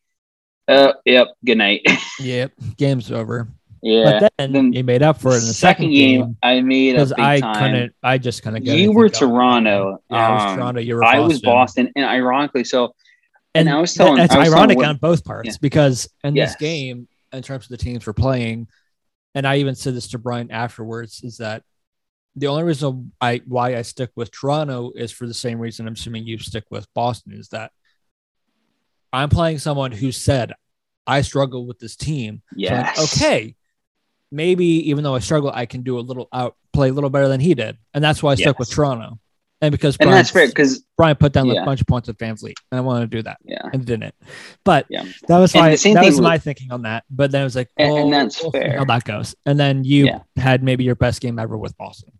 [0.67, 1.81] uh, yep, good night.
[2.19, 2.51] Yep.
[2.77, 3.47] Game's over.
[3.89, 4.19] Yeah.
[4.19, 7.13] But then, then you made up for it in the second, game I made because
[7.13, 7.53] I time.
[7.71, 9.09] couldn't, I just couldn't get You were.
[9.09, 10.01] Toronto.
[10.09, 10.81] Yeah, I was Um, Toronto.
[10.81, 11.19] You were Boston.
[11.23, 12.93] I was Boston, and ironically, so
[13.55, 15.53] And, And I was telling- that's was ironic Whit- on both parts Yeah.
[15.61, 16.49] because in Yes.
[16.51, 18.67] this game, in terms of the teams we're playing,
[19.33, 21.63] and I even said this to Brian afterwards, is that
[22.35, 25.93] the only reason I why I stick with Toronto is for the same reason I'm
[25.93, 27.71] assuming you stick with Boston is that
[29.11, 30.53] I'm playing someone who said
[31.07, 32.41] I struggle with this team.
[32.53, 33.55] So like, okay,
[34.31, 37.27] maybe even though I struggle, I can do a little out play a little better
[37.27, 39.19] than he did, and that's why I stuck with Toronto.
[39.59, 41.63] And because and Brian, that's fair because Brian put down Yeah.
[41.63, 44.13] a bunch of points at VanVleet, and I wanted to do that yeah, and didn't.
[44.63, 45.03] But Yeah.
[45.27, 47.05] that was And my that was with- my thinking on that.
[47.09, 48.77] But then it was like, And- oh, and that's we'll fair.
[48.77, 49.33] how that goes.
[49.47, 50.19] And then you Yeah.
[50.35, 52.11] had maybe your best game ever with Boston.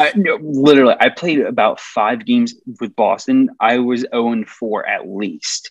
[0.00, 3.50] I, no, literally, I played about five games with Boston.
[3.60, 5.70] I was 0 and 4 at least.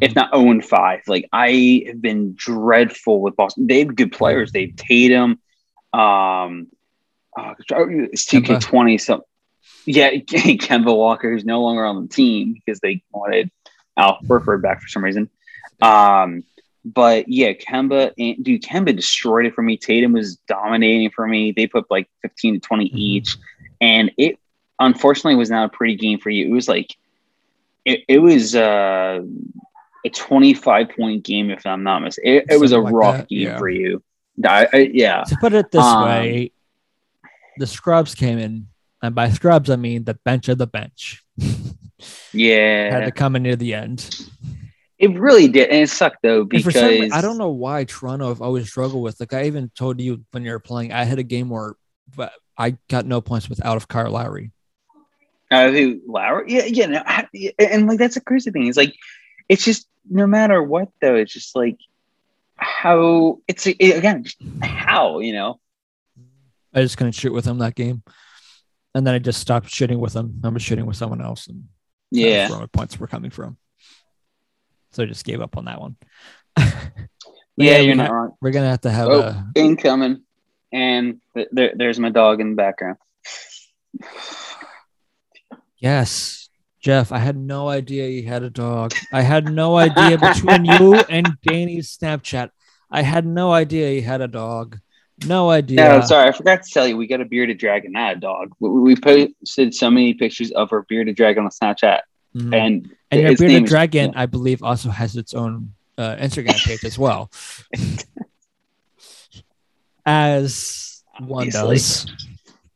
[0.00, 1.00] If not 0 and 5.
[1.06, 3.66] Like I have been dreadful with Boston.
[3.66, 4.52] They have good players.
[4.52, 5.40] They have Tatum.
[5.92, 6.68] Um,
[7.36, 9.00] uh, it's 2K20.
[9.00, 9.24] So
[9.86, 13.50] yeah, Kemba Walker, who's no longer on the team because they wanted
[13.96, 15.28] Al Horford back for some reason.
[15.82, 16.44] Um,
[16.84, 19.76] but yeah, Kemba and dude, Kemba destroyed it for me.
[19.76, 21.52] Tatum was dominating for me.
[21.52, 22.94] They put like 15 to 20 Mhm.
[22.94, 23.36] each.
[23.80, 24.38] And it
[24.78, 26.46] unfortunately was not a pretty game for you.
[26.46, 26.94] It was like
[27.84, 29.22] it, it was uh
[30.04, 32.32] a 25 point game, if I'm not mistaken.
[32.32, 33.58] It, it was a Something like rough that, game yeah.
[33.58, 34.02] for you.
[34.46, 35.22] I, I, yeah.
[35.24, 36.52] To put it this Um, way,
[37.58, 38.66] the scrubs came in,
[39.02, 41.22] and by scrubs I mean the bench of the bench.
[42.34, 44.10] Yeah, had to come in near the end.
[44.98, 47.84] It really did, and it sucked though And for because reason, I don't know why
[47.84, 49.18] Toronto have always struggled with.
[49.20, 51.74] Like I even told you when you were playing, I had a game where
[52.14, 54.50] but I got no points without of Kyle Lowry.
[55.50, 56.44] Uh, who Lowry?
[56.52, 58.66] Yeah, yeah, no, I- and like that's a crazy thing.
[58.66, 58.94] It's like
[59.48, 61.14] it's just no matter what though.
[61.16, 61.78] It's just like
[62.56, 64.24] how it's it, again
[64.62, 65.60] how you know.
[66.74, 68.02] I just couldn't shoot with him that game,
[68.94, 70.40] and then I just stopped shooting with him.
[70.44, 71.64] I was shooting with someone else, and
[72.10, 73.56] Yeah, where my points were coming from.
[74.92, 75.96] So I just gave up on that one.
[77.56, 78.32] yeah, you're not wrong.
[78.40, 79.20] We're gonna have to have Oh.
[79.20, 80.22] a Incoming,
[80.72, 82.96] and th- there, there's my dog in the background.
[85.78, 86.43] yes,
[86.84, 87.12] Jeff.
[87.12, 88.92] I had no idea you had a dog.
[89.10, 92.50] I had no idea between you and Danny's Snapchat.
[92.90, 94.78] I had no idea you had a dog.
[95.26, 95.76] No idea.
[95.76, 98.52] No, sorry, I forgot to tell you, we got a bearded dragon, not a dog.
[98.60, 102.00] We, we posted so many pictures of our bearded dragon on Snapchat,
[102.36, 102.54] Mhm.
[102.54, 106.84] and And your bearded is- dragon, I believe, also has its own uh, Instagram page
[106.84, 107.30] as well,
[110.04, 111.76] as one Obviously.
[111.76, 112.06] does.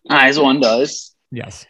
[0.09, 1.15] as one does.
[1.31, 1.67] Yes,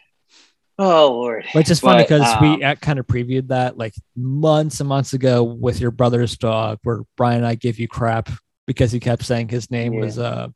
[0.81, 4.87] Oh Lord, which is funny because um, we kind of previewed that like months and
[4.87, 8.29] months ago with your brother's dog, where Brian and I gave you crap
[8.65, 9.99] because he kept saying his name Yeah.
[9.99, 10.47] was uh,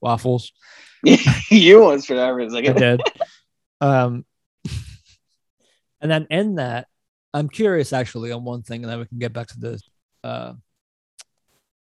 [0.00, 0.52] Waffles.
[1.50, 2.66] you was for that reason.
[2.66, 3.02] I did.
[3.82, 4.24] um,
[6.00, 6.86] and then in that,
[7.34, 9.82] I'm curious actually on one thing, and then we can get back to the
[10.24, 10.54] uh,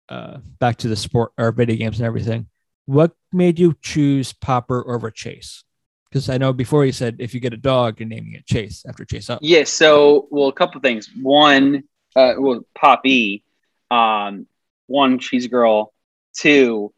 [0.09, 2.47] uh, back to the sport or video games and everything.
[2.87, 5.65] What made you choose Poppy over Chase?
[6.11, 8.85] Because I know before you said if you get a dog, you're naming it Chase
[8.89, 9.49] after Chase Utley.
[9.49, 9.65] Yeah.
[9.65, 11.11] So, well, a couple things.
[11.21, 11.85] One,
[12.17, 13.45] uh, well, Poppy.
[13.91, 14.47] Um,
[14.87, 15.93] one, she's a girl.
[16.37, 16.93] Two,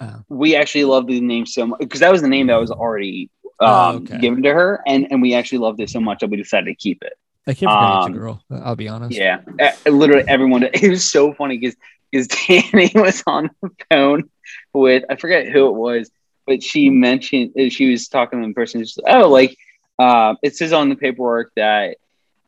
[0.00, 0.22] Oh.
[0.28, 3.30] we actually love the name so much because that was the name that was already
[3.58, 4.18] um, Oh, okay.
[4.18, 6.74] given to her, and and we actually loved it so much that we decided to
[6.76, 7.14] keep it.
[7.48, 8.42] I keep forgetting it's Um, a girl.
[8.62, 9.16] I'll be honest.
[9.18, 9.40] Yeah,
[9.86, 10.62] literally everyone.
[10.72, 11.74] It was so funny because
[12.12, 12.28] because
[12.72, 14.30] Danny was on the phone
[14.72, 16.10] with I forget who it was,
[16.48, 18.80] but she mentioned uh, she was talking to the person.
[18.80, 19.56] Like, oh, like
[19.98, 21.98] uh, it says on the paperwork that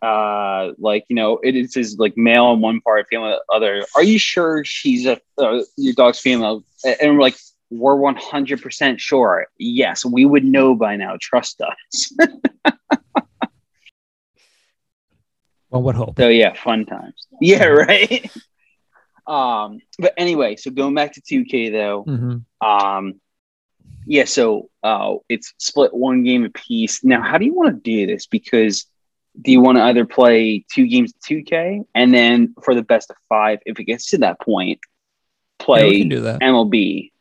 [0.03, 3.55] uh, like you know it, it says like male on one part, female on the
[3.55, 3.85] other.
[3.95, 6.65] Are you sure she's a uh, your dog's female?
[6.85, 7.37] And we're like.
[7.73, 9.47] We're 100% sure.
[9.57, 11.17] Yes, we would know by now.
[11.21, 12.13] Trust us.
[15.69, 16.19] One would hope.
[16.19, 17.15] So yeah, fun times.
[17.41, 18.29] Yeah, right.
[19.27, 22.45] um, but anyway, so going back to 2K though, Mhm.
[22.61, 23.21] um,
[24.11, 27.05] yeah, so uh, it's split one game apiece.
[27.05, 28.27] Now, how do you want to do this?
[28.27, 28.87] Because
[29.41, 33.17] do you want to either play two games 2K and then for the best of
[33.29, 34.81] five, if it gets to that point,
[35.61, 36.41] Yeah, play can do that.
[36.41, 37.13] MLB?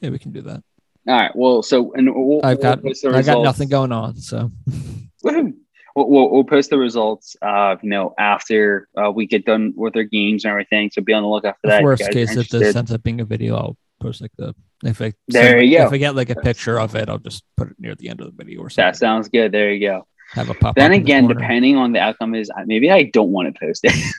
[0.00, 0.62] Yeah, we can do that.
[1.08, 1.34] All right.
[1.34, 4.52] Well, so and we'll, I've got we'll post the I got nothing going on, so
[5.24, 9.96] We'll, we'll, we'll post the results, uh, you know, after uh, we get done with
[9.96, 10.88] our games and everything.
[10.92, 11.82] So be on the lookout for that.
[11.82, 14.32] Worst you guys are case, if this ends up being a video, I'll post like
[14.36, 15.86] the if I There send- you go.
[15.86, 18.20] If I get like a picture of it, I'll just put it near the end
[18.20, 18.84] of the video or something.
[18.90, 19.52] That sounds good.
[19.52, 20.06] There you go.
[20.32, 20.74] Have a pop.
[20.76, 23.60] Then up in the again, depending on the outcome, is maybe I don't want to
[23.60, 23.92] post it.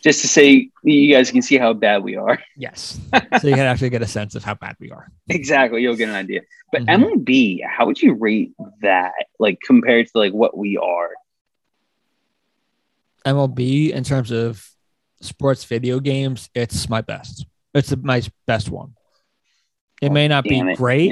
[0.00, 2.38] Just to say, you guys can see how bad we are.
[2.56, 3.00] yes,
[3.40, 5.10] so you can actually get a sense of how bad we are.
[5.28, 6.42] exactly, you'll get an idea.
[6.70, 7.24] But Mhm.
[7.24, 11.10] MLB, how would you rate that, like compared to like what we are?
[13.24, 14.70] MLB in terms of
[15.20, 17.44] sports video games, it's my best.
[17.78, 18.94] It's my best one.
[20.02, 20.76] It may not be it.
[20.76, 21.10] great.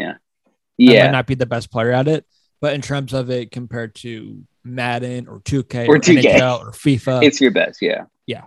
[0.78, 2.26] Yeah, I might not be the best player at it,
[2.60, 6.22] but in terms of it compared to Madden or 2K Or or, 2K.
[6.22, 7.80] NHL or FIFA, it's your best.
[7.80, 8.04] Yeah.
[8.26, 8.44] Yeah,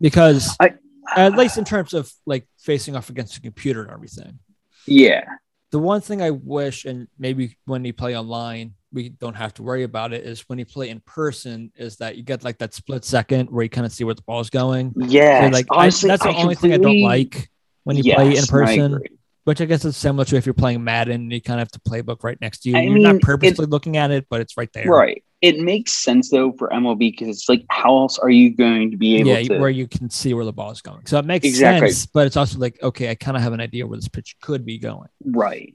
[0.00, 0.74] because I-
[1.16, 4.38] at least in terms of like facing off against a computer and everything.
[4.86, 5.24] yeah,
[5.70, 9.62] The one thing I wish, and maybe when you play online, we don't have to
[9.62, 12.72] worry about it, is when you play in person, is that you get like that
[12.72, 14.94] split second where you kind of see where the ball's going.
[14.96, 15.42] yeah.
[15.42, 17.50] So, like I- Honestly, that's the I only thing I don't like
[17.82, 19.00] when you play in Yes, I person.
[19.42, 21.72] Which I guess is similar to if you're playing Madden, and you kind of have
[21.72, 22.78] the playbook right next to you.
[22.78, 24.86] I you're mean, not it- purposely looking at it, but it's right there.
[24.86, 25.22] Right.
[25.42, 28.96] It makes sense though for MLB because it's like, how else are you going to
[28.96, 29.58] be able yeah, to?
[29.58, 31.04] where you can see where the ball is going.
[31.04, 31.90] So it makes Exactly.
[31.90, 34.36] sense, but it's also like, okay, I kind of have an idea where this pitch
[34.40, 35.08] could be going.
[35.22, 35.74] Right.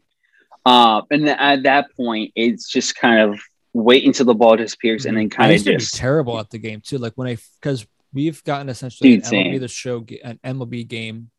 [0.65, 3.39] Uh, and at that point, it's just kind of
[3.73, 6.49] wait until the ball disappears and then I kind of used be just terrible at
[6.49, 6.97] the game too.
[6.97, 9.59] Like when I, because we've gotten essentially Dude, an MLB same.
[9.61, 11.29] the show, an MLB game,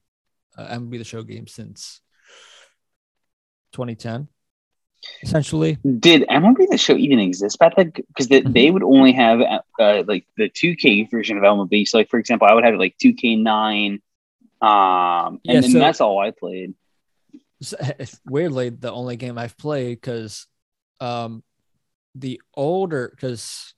[0.56, 2.00] uh, MLB the show game since
[3.72, 4.28] 2010,
[5.22, 5.78] essentially.
[5.98, 7.92] did MLB the show even exist back then?
[8.08, 8.52] Because they, Mhm.
[8.52, 11.86] they would only have uh, like the 2K version of MLB.
[11.86, 14.00] So, like for example, I would have like 2K9,
[14.60, 16.74] um, and Yeah, then so- that's all I played.
[18.24, 20.46] Weirdly, the only game I've played because
[21.00, 21.42] um,
[22.14, 23.74] the older because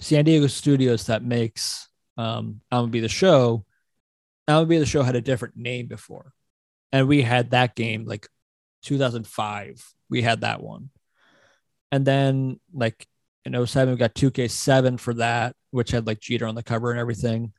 [0.00, 3.64] San Diego Studios that makes um I'm gonna be the Show,
[4.46, 6.32] I'm gonna be the Show had a different name before,
[6.92, 8.28] and we had that game like
[8.82, 9.94] 2005.
[10.10, 10.90] We had that one,
[11.90, 13.06] and then like
[13.44, 17.00] in 07 we got 2K7 for that, which had like Jeter on the cover and
[17.00, 17.52] everything,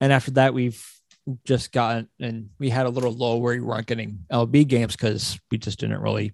[0.00, 0.99] and after that we've
[1.44, 5.38] just gotten and we had a little low where we weren't getting LB games because
[5.50, 6.32] we just didn't really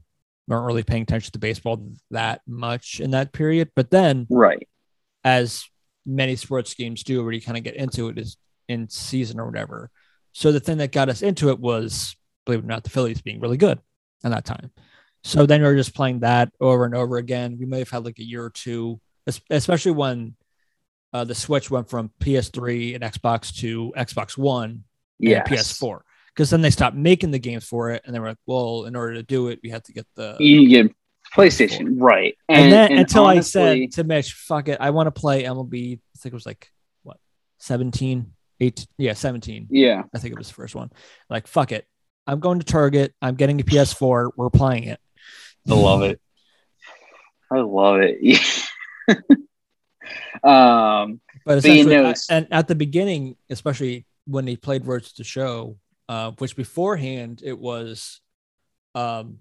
[0.48, 3.70] weren't really paying attention to baseball that much in that period.
[3.74, 4.68] But then, right,
[5.24, 5.64] as
[6.04, 8.36] many sports games do, where you kind of get into it is
[8.68, 9.90] in season or whatever.
[10.32, 13.22] So the thing that got us into it was, believe it or not, the Phillies
[13.22, 13.80] being really good
[14.22, 14.70] at that time.
[15.24, 17.56] So then we are just playing that over and over again.
[17.58, 19.00] We may have had like a year or two,
[19.50, 20.36] especially when
[21.12, 24.84] uh, the Switch went from PS3 and Xbox to Xbox One
[25.18, 25.48] yes.
[25.48, 26.00] and PS4
[26.36, 28.94] because then they stopped making the games for it, and they were like, "Well, in
[28.94, 30.94] order to do it, we have to get the you get
[31.34, 34.90] PlayStation, right?" And, and then and until honestly, I said to Mitch, "Fuck it, I
[34.90, 36.70] want to play MLB." I think it was like
[37.02, 37.18] what
[37.58, 39.66] 17, 8, yeah, seventeen.
[39.70, 40.90] Yeah, I think it was the first one.
[41.30, 41.86] Like, fuck it,
[42.26, 43.14] I'm going to Target.
[43.22, 44.32] I'm getting a PS4.
[44.36, 45.00] We're playing it.
[45.68, 46.20] I love it.
[47.50, 48.18] I love it.
[50.44, 55.04] um, but essentially, but you know, and at the beginning, especially when he played Road
[55.04, 58.20] to Show, uh, which beforehand it was
[58.94, 59.38] um,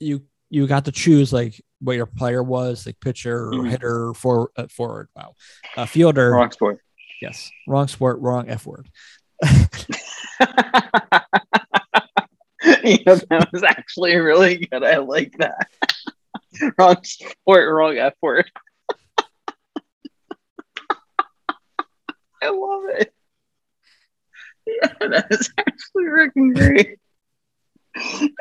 [0.00, 3.70] you you got to choose like what your player was, like pitcher or mm-hmm.
[3.70, 5.08] hitter or for, uh, forward.
[5.16, 5.34] Wow,
[5.76, 6.30] uh, fielder.
[6.30, 6.80] Wrong sport.
[7.20, 8.88] Yes, wrong sport, wrong F word.
[9.42, 9.50] you
[13.04, 14.84] know, that was actually really good.
[14.84, 15.68] I like that.
[16.78, 18.50] wrong sport, wrong F word.
[22.44, 23.12] I love it.
[24.66, 26.98] Yeah, that is actually working great.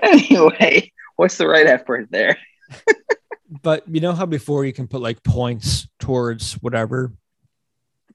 [0.02, 2.38] anyway, what's the right effort there?
[3.62, 7.14] but you know how before you can put like points towards whatever,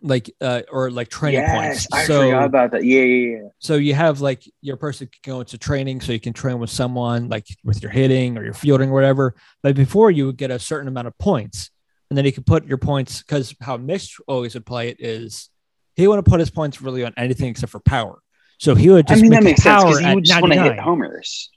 [0.01, 1.89] like uh or like training yes, points.
[1.93, 2.85] I so, forgot about that.
[2.85, 3.49] Yeah, yeah, yeah.
[3.59, 6.71] So you have like your person can go into training, so you can train with
[6.71, 9.35] someone like with your hitting or your fielding or whatever.
[9.63, 11.71] But before you would get a certain amount of points,
[12.11, 15.51] and then you can put your points because how Mitch always would play it is
[15.99, 18.23] he wouldn't put his points really on anything except for power.
[18.59, 20.63] So he would just I mean, that makes sense because he would just want to
[20.63, 21.51] hit homers.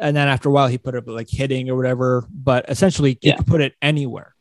[0.00, 2.24] And then after a while, he put it like hitting or whatever.
[2.30, 3.36] But essentially, you yeah.
[3.36, 4.36] could put it anywhere.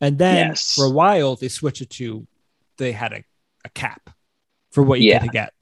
[0.00, 0.74] And then yes.
[0.74, 2.28] for a while, they switched it to
[2.76, 3.24] they had a,
[3.64, 4.10] a cap
[4.70, 5.26] for what you yeah.
[5.26, 5.52] get get.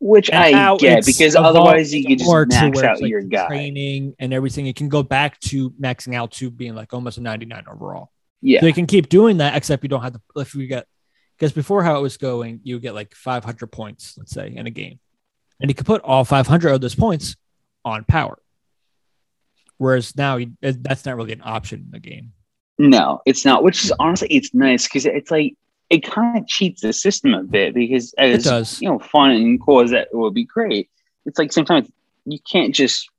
[0.00, 3.46] Which and I get because otherwise you can just max out like your guy.
[3.46, 4.66] Training and everything.
[4.66, 8.10] It can go back to maxing out to being like almost a 99 overall.
[8.40, 8.60] Yeah.
[8.60, 10.86] So you can keep doing that, except you don't have to, if you get
[11.36, 14.70] because before how it was going, you get like 500 points, let's say, in a
[14.70, 14.98] game,
[15.60, 17.36] and you could put all 500 of those points
[17.84, 18.38] on power.
[19.78, 22.32] Whereas now you, that's not really an option in the game.
[22.78, 23.62] No, it's not.
[23.62, 25.56] Which is honestly, it's nice because it's like
[25.90, 28.80] it kind of cheats the system a bit because as it does.
[28.80, 30.90] you know, fun and cool as that would be great.
[31.26, 31.90] It's like sometimes
[32.24, 33.10] you can't just.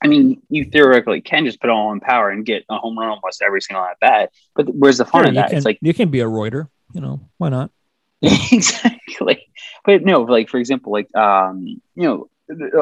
[0.00, 3.08] I mean, you theoretically can just put all on power and get a home run
[3.08, 4.30] almost every single at bat.
[4.54, 5.48] But where's the fun sure, in that?
[5.48, 7.70] Can, it's like you can be a Reuter you know, why not?
[8.22, 9.46] exactly.
[9.84, 12.28] But no, like for example, like um, you know,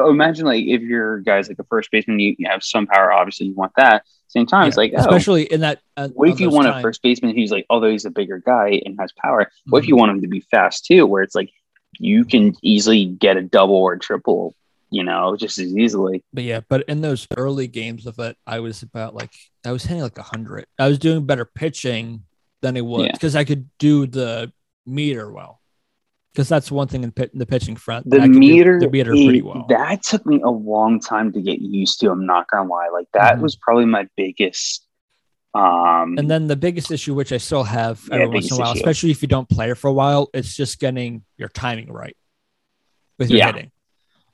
[0.09, 3.11] imagine like if your guy's like a first baseman, you, you have some power.
[3.11, 4.03] Obviously, you want that.
[4.29, 5.79] Same time, yeah, it's like oh, especially in that.
[5.95, 6.79] Uh, what if you want time.
[6.79, 9.43] a first baseman who's like, although he's a bigger guy and has power?
[9.43, 9.71] Mm-hmm.
[9.71, 9.99] What if you mm-hmm.
[9.99, 11.05] want him to be fast too?
[11.05, 11.51] Where it's like
[11.97, 14.53] you can easily get a double or a triple,
[14.89, 16.25] you know, just as easily.
[16.33, 19.33] But yeah, but in those early games of it, I was about like
[19.65, 20.65] I was hitting like a hundred.
[20.77, 22.23] I was doing better pitching
[22.61, 23.41] than it was because yeah.
[23.41, 24.51] I could do the
[24.85, 25.61] meter well.
[26.33, 28.07] Because that's one thing in, pit, in the pitching front.
[28.07, 29.65] The meter, the meter pretty well.
[29.69, 32.11] That took me a long time to get used to.
[32.11, 32.89] I'm not gonna lie.
[32.93, 33.41] Like that mm-hmm.
[33.41, 34.85] was probably my biggest.
[35.55, 38.59] Um, and then the biggest issue, which I still have every yeah, once in a
[38.59, 38.79] while, issue.
[38.79, 42.15] especially if you don't play it for a while, it's just getting your timing right
[43.17, 43.47] with your yeah.
[43.47, 43.71] hitting.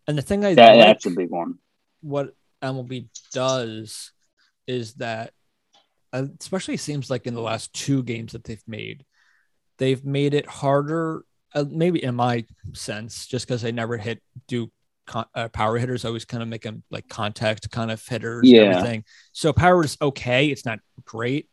[0.05, 1.59] And the thing I that, like, that's a big one.
[2.01, 4.11] What MLB does
[4.67, 5.32] is that
[6.14, 9.05] especially seems like in the last two games that they've made,
[9.78, 11.26] they've made it harder.
[11.53, 14.72] Uh, maybe in my sense, just because they never hit do
[15.05, 18.43] con- uh, power hitters, always kind of make them like contact kind of hitters.
[18.43, 18.61] Yeah.
[18.61, 19.03] And everything.
[19.34, 20.47] So power is okay.
[20.47, 21.49] It's not great.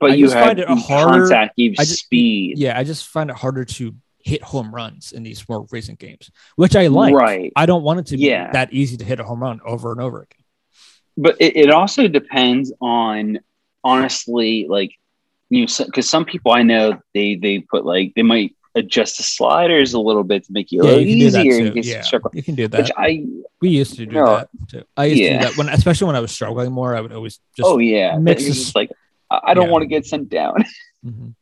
[0.00, 1.28] But I you find it harder.
[1.28, 2.58] Contact gives just, speed.
[2.58, 6.30] Yeah, I just find it harder to hit home runs in these more recent games,
[6.56, 7.14] which I like.
[7.14, 7.52] Right.
[7.56, 10.00] I don't want it to be that easy to hit a home run over and
[10.00, 10.44] over again
[11.24, 13.38] but it, it also depends on
[13.84, 14.90] honestly like
[15.50, 19.22] you know because some people i know they they put like they might adjust the
[19.22, 21.58] sliders a little bit to make you a Yeah, little you can do that easier
[21.58, 21.74] in too.
[21.74, 22.30] case you Yeah, struggle.
[22.34, 22.78] you can do that.
[22.78, 23.08] Which I
[23.60, 24.26] we used to do No.
[24.36, 24.84] that too.
[24.96, 26.94] I used to do that when, especially when I was struggling more.
[26.94, 28.90] I would always just oh yeah, mix it's just like
[29.30, 29.72] I don't Yeah.
[29.72, 30.64] want to get sent down.
[31.04, 31.34] Mhm.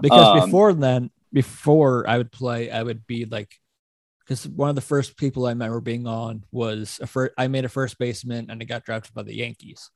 [0.00, 3.58] Because Um, before then, before I would play, I would be like,
[4.26, 7.32] because one of the first people I remember being on was a first.
[7.38, 9.90] I made a first baseman, and I got drafted by the Yankees,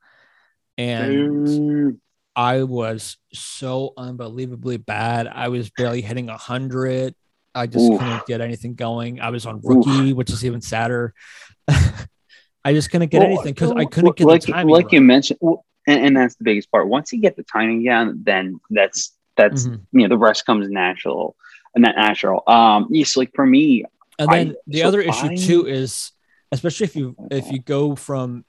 [0.77, 1.97] and Mm,
[2.35, 5.27] I was so unbelievably bad.
[5.27, 7.13] I was barely hitting a hundred.
[7.53, 7.99] I just Oof.
[7.99, 9.19] couldn't get anything going.
[9.19, 9.63] I was on Oof.
[9.65, 11.13] rookie, which is even sadder.
[11.67, 14.71] I just couldn't get well, anything because I couldn't get like the timing.
[14.71, 14.93] like right.
[14.93, 16.87] you mentioned, well, and, and that's the biggest part.
[16.87, 19.81] Once you get the timing down, then that's that's Mhm.
[19.91, 21.35] you know the rest comes natural
[21.75, 22.43] and that natural.
[22.47, 23.85] Um, yes, like for me,
[24.21, 26.11] And I- then the so other issue I- too is,
[26.51, 28.45] especially if you if you go from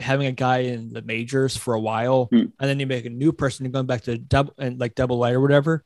[0.00, 2.36] having a guy in the majors for a while, Hmm.
[2.58, 5.24] and then you make a new person and going back to double and like double
[5.24, 5.84] A or whatever,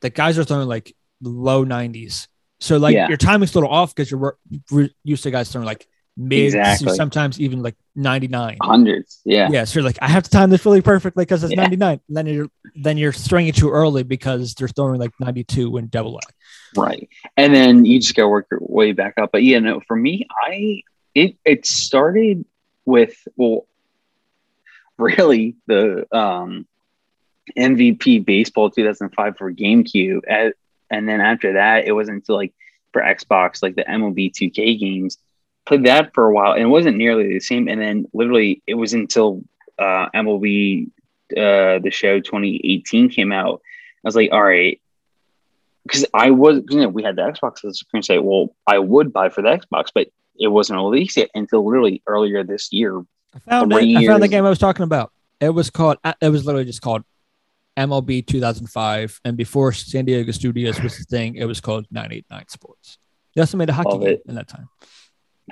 [0.00, 2.26] the guys are throwing like low nineties.
[2.60, 3.08] So like Yeah.
[3.08, 4.38] your timing's a little off because you're
[4.70, 5.86] re- used to guys throwing like
[6.16, 6.94] mid, Exactly.
[6.94, 8.58] sometimes even like ninety nine.
[8.62, 11.52] hundreds, yeah, Yeah, so you're like, I have to time this really perfectly because it's
[11.52, 11.62] Yeah.
[11.62, 12.00] 99.
[12.08, 15.88] And then you're then you're throwing it too early because they're throwing like 92 in
[15.88, 16.80] double A.
[16.80, 17.08] right.
[17.36, 19.30] And then you just got to work your way back up.
[19.32, 20.82] But yeah, no, for me, I
[21.14, 22.44] it it started
[22.84, 23.66] with well,
[24.98, 26.66] really the um
[27.58, 30.52] MVP baseball 2005 for GameCube, and,
[30.90, 32.52] and then after that, it wasn't until like
[32.92, 35.18] for Xbox, like the MLB 2K games.
[35.66, 37.68] Played that for a while, and it wasn't nearly the same.
[37.68, 39.42] And then literally, it was until
[39.78, 40.90] uh, MLB
[41.32, 43.60] uh, the show 2018 came out.
[44.04, 44.80] I was like, all right,
[45.84, 47.62] because I was you know, we had the Xbox.
[47.62, 50.08] Going to say, well, I would buy for the Xbox, but
[50.38, 52.98] it wasn't released yet until literally earlier this year.
[53.34, 53.96] I found it.
[53.96, 55.12] I found the game I was talking about.
[55.40, 55.98] It was called.
[56.04, 57.04] uh, It was literally just called
[57.76, 62.98] MLB 2005, and before San Diego Studios was the thing, it was called 989 Sports.
[63.34, 64.22] They also made a hockey Love game it.
[64.26, 64.68] in that time,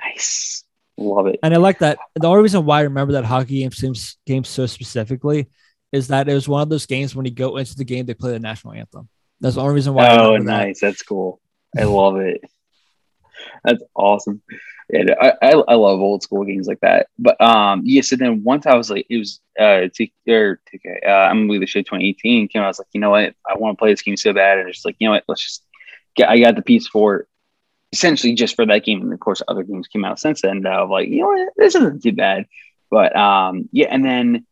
[0.05, 0.63] Nice,
[0.97, 1.39] love it.
[1.43, 1.97] and I like that.
[2.15, 5.47] The only reason why I remember that hockey game seems game so specifically
[5.91, 8.13] is that it was one of those games when you go into the game, they
[8.13, 9.09] play the national anthem.
[9.41, 10.05] That's the only reason why.
[10.05, 10.57] I Oh, remember that.
[10.65, 10.79] nice.
[10.81, 11.41] That's cool.
[11.77, 12.41] I love it.
[13.63, 14.41] That's awesome.
[14.91, 17.07] And I, I, I love old school games like that.
[17.17, 18.01] But um, yeah.
[18.01, 21.51] So then once I was like, it was uh, T- or TK, uh, I'm gonna
[21.51, 22.47] leave the shit 2018.
[22.49, 23.33] Came, out, I was like, you know what?
[23.47, 25.23] I want to play this game so bad, and just like, you know what?
[25.27, 25.63] Let's just
[26.15, 26.27] get.
[26.29, 27.27] I got the piece for
[27.91, 30.63] essentially just for that game, and of course, other games came out since then.
[30.63, 31.53] Was like, you know what?
[31.57, 32.45] This isn't too bad.
[32.89, 34.45] But um, yeah, and then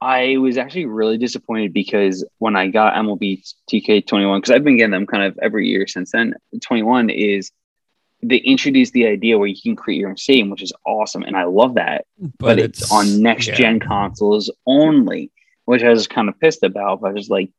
[0.00, 4.76] I was actually really disappointed because when I got MLB TK 21, because I've been
[4.76, 7.52] getting them kind of every year since then, 21 is
[8.22, 11.22] they introduced the idea where you can create your own stadium, which is awesome.
[11.22, 12.06] And I love that.
[12.38, 13.54] But, it's, on next yeah.
[13.54, 15.30] gen consoles only,
[15.66, 17.00] which I was kind of pissed about.
[17.00, 17.50] But I was like,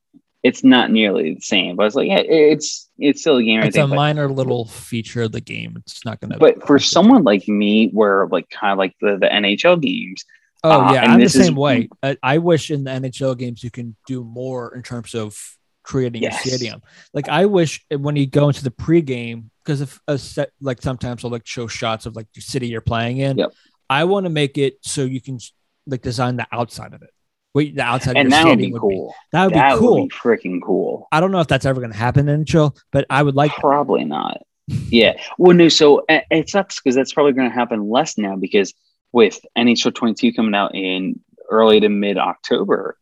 [0.44, 1.76] it's not nearly the same.
[1.78, 3.62] But I was like, yeah, it's it's still a game.
[3.64, 5.76] It's a minor little feature of the game.
[5.78, 6.38] It's not gonna.
[6.38, 10.24] but for someone like me, where like kind of like the, the NHL games,
[10.66, 11.90] Oh Uh, yeah, I'm the this is- same way.
[12.02, 15.38] I, I wish in the NHL games you can do more in terms of
[15.84, 16.46] creating Yes.
[16.46, 16.82] a stadium.
[17.14, 21.24] Like I wish when you go into the pregame, because if a set like sometimes
[21.26, 23.38] I'll like show shots of like the city you're playing in.
[23.38, 23.54] Yep.
[23.90, 25.40] I want to make it so you can
[25.86, 27.10] like design the outside of it.
[27.54, 29.14] Wait, the outside and that would be cool.
[29.32, 30.02] That would that be cool.
[30.02, 31.08] would be freaking cool.
[31.12, 33.52] I don't know if that's ever going to happen in NHL, but I would like.
[33.52, 33.60] that.
[33.62, 34.42] Probably not.
[34.68, 35.22] Yeah.
[35.38, 35.70] Well, no.
[35.70, 38.74] So uh, it sucks because that's probably going to happen less now because
[39.12, 41.20] with NHL 22 coming out in
[41.52, 42.98] early to mid October,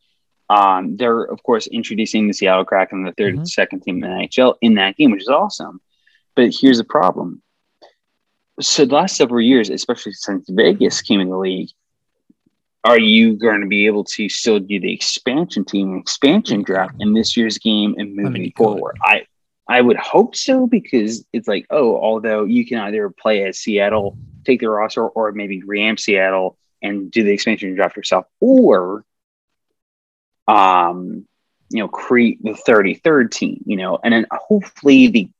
[0.50, 3.84] um, they're of course introducing the Seattle Kraken, the 32nd Mhm.
[3.84, 5.80] team in the NHL, in that game, which is awesome.
[6.36, 7.42] But here's the problem.
[8.60, 11.70] So the last several years, especially since Vegas came in the league,
[12.84, 17.14] are you going to be able to still do the expansion team expansion draft in
[17.14, 18.98] this year's game and moving forward?
[19.02, 19.26] I
[19.68, 24.18] I would hope so because it's like, oh, although you can either play as Seattle,
[24.44, 29.04] take the roster, or maybe reamp Seattle and do the expansion draft yourself, or
[30.48, 31.26] um,
[31.70, 35.30] you know, create the 33rd team, you know, and then hopefully the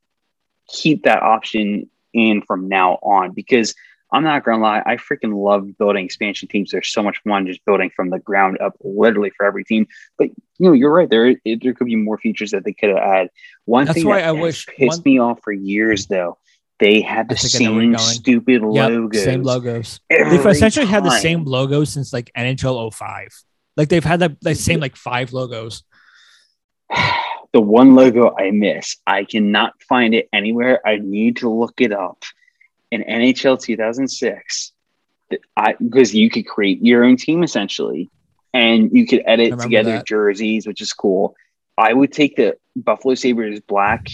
[0.68, 3.74] keep that option in from now on because
[4.12, 6.70] I'm not gonna lie, I freaking love building expansion teams.
[6.70, 9.86] There's so much fun just building from the ground up, literally for every team.
[10.18, 11.08] But you know, you're right.
[11.08, 13.30] There, there could be more features that they could have added.
[13.64, 16.36] One That's thing why that I wish pissed one- me off for years, though,
[16.78, 19.24] they had the I think I know where you're same stupid Yep, logos.
[19.24, 20.00] same logos.
[20.10, 23.28] They've essentially had the same logo since like NHL 05.
[23.76, 25.82] Like they've had the, the same like five logos.
[27.52, 28.96] the one logo I miss.
[29.06, 30.80] I cannot find it anywhere.
[30.86, 32.22] I need to look it up.
[32.92, 34.72] In NHL 2006
[35.56, 38.10] I because you could create your own team essentially,
[38.52, 40.06] and you could edit together that.
[40.06, 41.34] jerseys, which is cool.
[41.78, 44.08] I would take the Buffalo Sabres black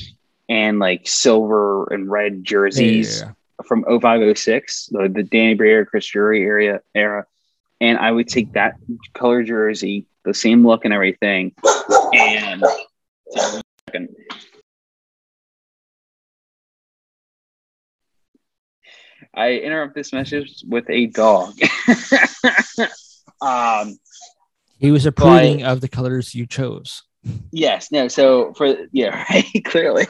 [0.48, 3.32] and like silver and red jerseys Yeah.
[3.66, 7.26] from 0506, the, the Danny Briere, Chris Drury area era.
[7.80, 8.76] And I would take that
[9.14, 11.52] color jersey, the same look and everything,
[12.12, 12.64] and
[19.34, 21.54] I interrupt this message with a dog.
[23.40, 23.98] um,
[24.78, 27.02] He was approving of the colors you chose.
[27.50, 28.08] Yes, no.
[28.08, 30.06] So for yeah, right, clearly.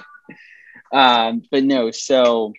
[0.92, 1.90] Um, but no.
[1.90, 2.52] So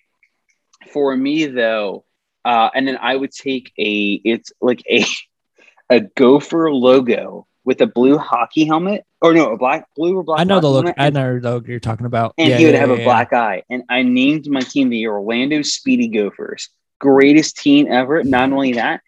[0.92, 2.04] for me though,
[2.44, 5.04] uh, and then I would take a it's like a
[5.90, 10.40] a gopher logo with a blue hockey helmet, or no, a black blue or black.
[10.40, 10.94] I know the look.
[10.96, 12.34] I know the look you're talking about.
[12.38, 13.62] and Yeah, he would yeah, have yeah, a black eye.
[13.70, 16.68] And I named my team the Orlando Speedy Gophers.
[16.98, 18.22] Greatest team ever.
[18.24, 19.00] Not only that,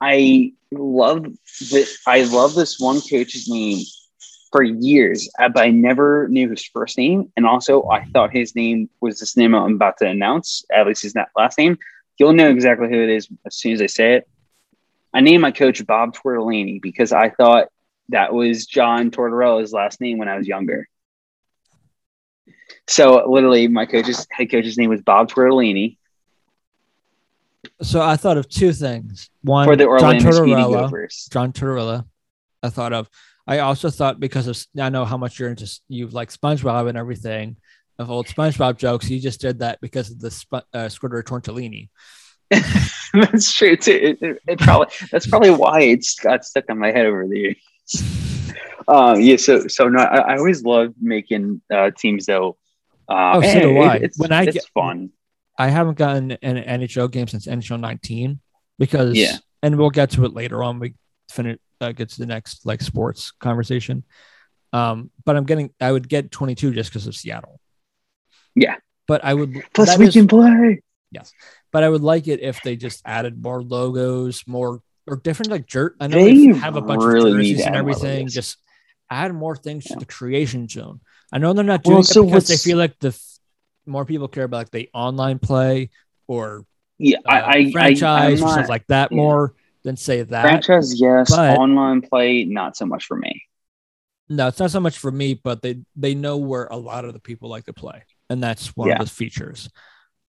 [0.00, 1.88] I love that.
[2.06, 3.84] I love this one coach's name
[4.52, 7.32] for years, uh, but I never knew his first name.
[7.36, 11.02] And also, I thought his name was this name I'm about to announce, at least
[11.02, 11.78] his na- last name.
[12.18, 14.28] You'll know exactly who it is as soon as I say it.
[15.12, 17.68] I named my coach Bob Tortellini because I thought
[18.10, 20.88] that was John Tortorella's last name when I was younger.
[22.88, 25.98] So literally, my coach's head coach's name was Bob Tortellini
[27.82, 29.28] So I thought of two things.
[29.42, 31.30] One, for the John Orlando Speedy Tortorella.
[31.32, 32.04] John Tortorella.
[32.62, 33.08] I thought of.
[33.46, 36.98] I also thought because of I know how much you're into you like SpongeBob and
[36.98, 37.56] everything
[37.98, 39.08] of old SpongeBob jokes.
[39.08, 41.88] You just did that because of the Sp- uh, Squidward Tortellini.
[43.12, 43.92] that's true too.
[43.92, 47.38] It, it- it probably that's probably why it's got stuck on my head over the
[47.38, 47.56] years.
[48.88, 52.56] Um, yeah, so so no, I, I always love making uh, teams though.
[53.08, 55.10] Uh, Oh, so do it- It's, When I it's get- fun.
[55.58, 58.40] I haven't gotten an NHL game since NHL 19
[58.78, 59.36] because Yeah.
[59.62, 60.78] and we'll get to it later on.
[60.80, 60.94] We
[61.30, 64.04] finish uh, get to the next like sports conversation.
[64.74, 67.58] Um, but I'm getting I would get 22 just because of Seattle.
[68.54, 68.76] Yeah.
[69.08, 70.82] But I would Plus, we is- can play.
[71.12, 71.32] Yes,
[71.72, 75.66] but I would like it if they just added more logos, more or different like
[75.66, 75.96] jerk.
[76.00, 78.28] I know They have a bunch really of jerseys and everything.
[78.28, 78.58] Just
[79.10, 81.00] add more things to the creation zone.
[81.32, 83.38] I know they're not doing Well, it so because they feel like the f-
[83.86, 85.90] more people care about like the online play
[86.26, 86.64] or
[86.98, 89.16] Yeah, uh, I, I, I, franchise I'm or stuff like that yeah.
[89.16, 89.54] more
[89.84, 90.42] than say that.
[90.42, 91.00] franchise.
[91.00, 93.42] Yes, but- online play, not so much for me.
[94.28, 97.12] No, it's not so much for me, but they they know where a lot of
[97.12, 98.98] the people like to play, and that's one Yeah.
[99.00, 99.68] of the features.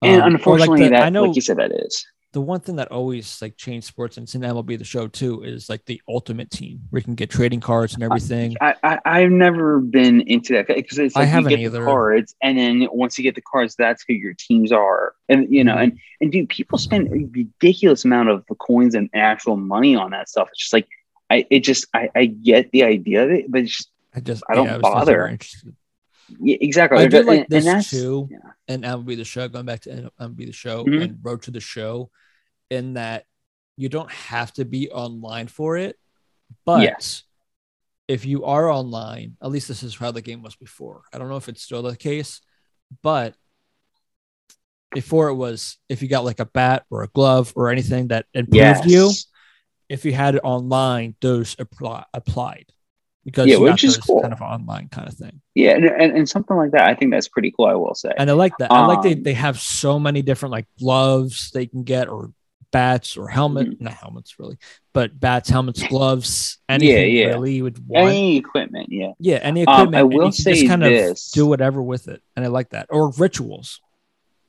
[0.00, 2.06] And Um, or like unfortunately, the- that I know like you said, that is.
[2.32, 5.42] The one thing that always like changed sports and it's in MLB the show too
[5.42, 8.56] is like the ultimate team where you can get trading cards and everything.
[8.60, 11.80] I, I I've never been into that because it's I like you haven't get either.
[11.80, 15.46] the cards, and then once you get the cards, that's who your teams are, and
[15.52, 15.82] you know, Mhm.
[15.82, 20.10] and and dude, people spend a ridiculous amount of the coins and actual money on
[20.12, 20.48] that stuff.
[20.52, 20.88] It's just like
[21.30, 24.42] I, it just I, I get the idea of it, but it's just I just
[24.48, 25.36] I don't yeah, bother.
[26.40, 26.98] yeah, exactly.
[26.98, 28.28] I do And- like and this that's- too.
[28.30, 28.38] yeah.
[28.68, 31.02] And MLB the show, going back to MLB the show Mhm.
[31.02, 32.10] and Road to the Show,
[32.72, 33.24] in that
[33.76, 35.98] you don't have to be online for it,
[36.64, 37.22] but Yes.
[38.08, 41.02] if you are online, at least this is how the game was before.
[41.12, 42.40] I don't know if it's still the case,
[43.02, 43.34] but
[44.92, 48.26] before it was if you got like a bat or a glove or anything that
[48.34, 48.92] improved Yes.
[48.92, 49.10] you,
[49.88, 52.66] if you had it online, those apply, applied
[53.24, 54.20] because Yeah, which is cool.
[54.20, 55.40] kind of online kind of thing.
[55.54, 56.88] Yeah, and, and, and something like that.
[56.88, 57.66] I think that's pretty cool.
[57.66, 58.12] I will say.
[58.16, 58.70] And I like that.
[58.70, 62.32] I like they, Um, they have so many different like gloves they can get or
[62.72, 63.84] bats or helmet, Mm-hmm.
[63.84, 64.56] not helmets really,
[64.92, 67.26] but bats, helmets, gloves, anything yeah.
[67.26, 68.08] really you would want.
[68.08, 69.12] Any equipment, yeah.
[69.20, 69.94] yeah, any Um, equipment.
[69.96, 71.28] I and will you say just kind this.
[71.28, 72.20] of do whatever with it.
[72.34, 72.86] And I like that.
[72.90, 73.80] Or rituals.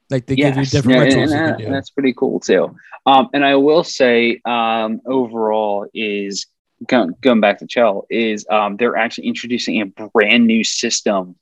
[0.10, 1.72] Like they give you different yeah, rituals and can do.
[1.74, 2.76] that's pretty cool too.
[3.06, 6.46] Um, and I will say, um, overall, is
[6.88, 11.36] going, going back to Chell is um, they're actually introducing a brand new system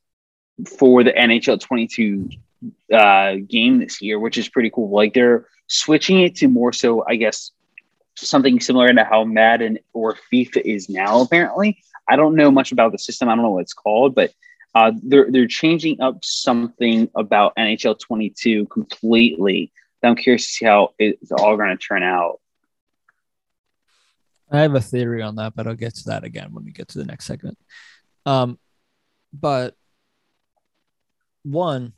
[0.77, 2.29] for the NHL 22
[2.93, 4.89] uh, game this year, which is pretty cool.
[4.89, 7.51] Like they're switching it to more so, I guess,
[8.15, 11.21] something similar to how Madden or FIFA is now.
[11.21, 13.29] Apparently, I don't know much about the system.
[13.29, 14.31] I don't know what it's called, but
[14.73, 19.71] uh, they're they're changing up something about NHL 22 completely.
[20.01, 22.39] So I'm curious to see how it's all going to turn out.
[24.49, 26.89] I have a theory on that, but I'll get to that again when we get
[26.89, 27.57] to the next segment.
[28.25, 28.59] Um,
[29.31, 29.75] but
[31.43, 31.93] one,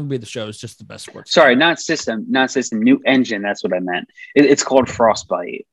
[0.00, 1.32] MLB the show is just the best sports.
[1.32, 1.58] Sorry, game.
[1.60, 2.82] not system, not system.
[2.82, 3.42] New engine.
[3.42, 4.08] That's what I meant.
[4.34, 5.66] It, it's called Frostbite.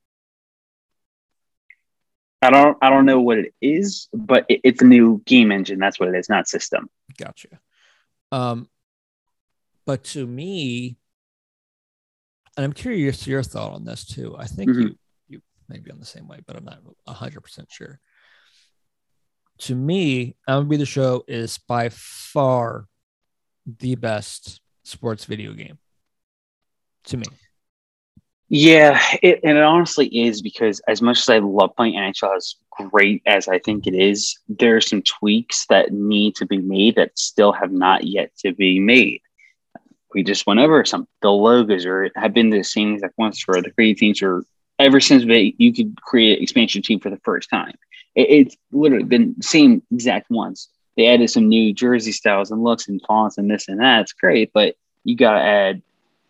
[2.41, 5.78] I don't I don't know what it is, but it, it's a new game engine.
[5.80, 6.89] That's what it is, not system.
[7.17, 7.59] Gotcha.
[8.32, 8.70] Um,
[9.86, 10.97] but to me,
[12.55, 14.36] and I'm curious your thought on this too.
[14.38, 14.82] I think Mhm.
[14.82, 14.95] you
[15.28, 17.99] you may be on the same way, but I'm not hundred percent sure.
[19.59, 22.88] to me, MLB The Show is by far
[23.78, 25.78] the best sports video game.
[27.05, 27.26] To me.
[28.49, 32.55] Yeah, it, and it honestly is because as much as I love playing NHL as
[32.72, 36.95] great as I think it is, there are some tweaks that need to be made
[36.95, 39.22] that still have not yet to be made.
[40.15, 43.61] We just went over some the logos or have been the same exact ones for
[43.61, 44.43] the creative teams or
[44.80, 47.76] ever since they you could create expansion team for the first time.
[48.15, 50.70] It, it's literally been the same exact ones.
[51.00, 54.02] They added some new jersey styles and looks and fonts and this and that.
[54.02, 54.76] It's great, but
[55.06, 55.82] you got to add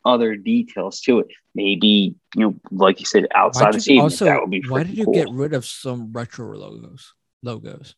[0.06, 1.28] other details to it.
[1.56, 4.04] Maybe you know, like you said, outside the stadium.
[4.04, 5.14] Also, that would be why did you cool.
[5.16, 7.16] get rid of some retro logos?
[7.42, 7.96] Logos.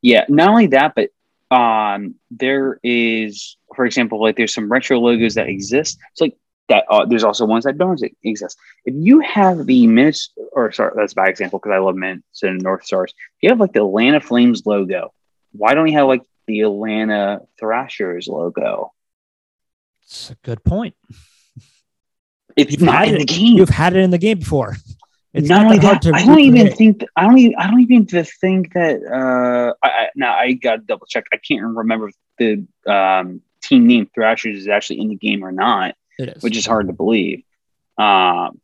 [0.00, 1.10] Yeah, not only that, but
[1.54, 5.98] um, there is, for example, like there's some retro logos that exist.
[6.12, 6.34] It's like
[6.70, 6.86] that.
[6.88, 8.56] Uh, there's also ones that don't exist.
[8.86, 12.52] If you have the Minnes, or sorry, that's a bad example because I love Minnesota
[12.52, 13.12] and North Stars.
[13.12, 15.12] If you have like the Atlanta Flames logo,
[15.52, 18.92] why don't we have like the Atlanta Thrashers logo?
[20.04, 20.94] It's a good point.
[22.56, 23.56] It's You've not in it- the game.
[23.58, 24.76] You've had it in the game before.
[25.32, 26.76] It's not not, only that I don't even recreate.
[26.76, 30.82] think I don't even I don't even think that uh I, I now I gotta
[30.82, 31.24] double check.
[31.32, 35.52] I can't remember if the um team name Thrashers is actually in the game or
[35.52, 36.42] not, it is.
[36.42, 37.44] which is hard to believe.
[37.96, 38.60] Um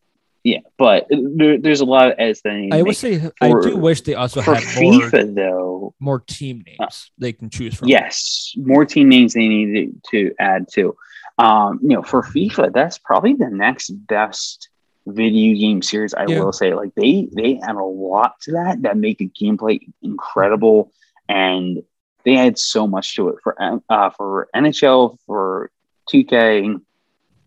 [0.46, 4.02] yeah, but there, there's a lot of need to I would say I do wish
[4.02, 7.88] they also for had more FIFA though, more team names they can choose from.
[7.88, 10.96] yes, more team names they need to, to add to.
[11.38, 14.68] Um, you know, for FIFA, that's probably the next best
[15.04, 16.14] video game series.
[16.14, 16.38] I Yeah.
[16.44, 20.92] will say, like they they add a lot to that that make the gameplay incredible,
[21.28, 21.82] and
[22.24, 23.56] they add so much to it for
[23.90, 25.72] uh, for NHL, for
[26.12, 26.80] 2K,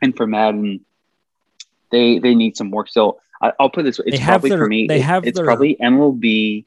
[0.02, 0.86] and for Madden.
[1.92, 2.90] They they need some work.
[2.90, 4.88] So I, I'll put this way: it's probably their- for me.
[4.88, 6.66] they have it's their- probably MLB,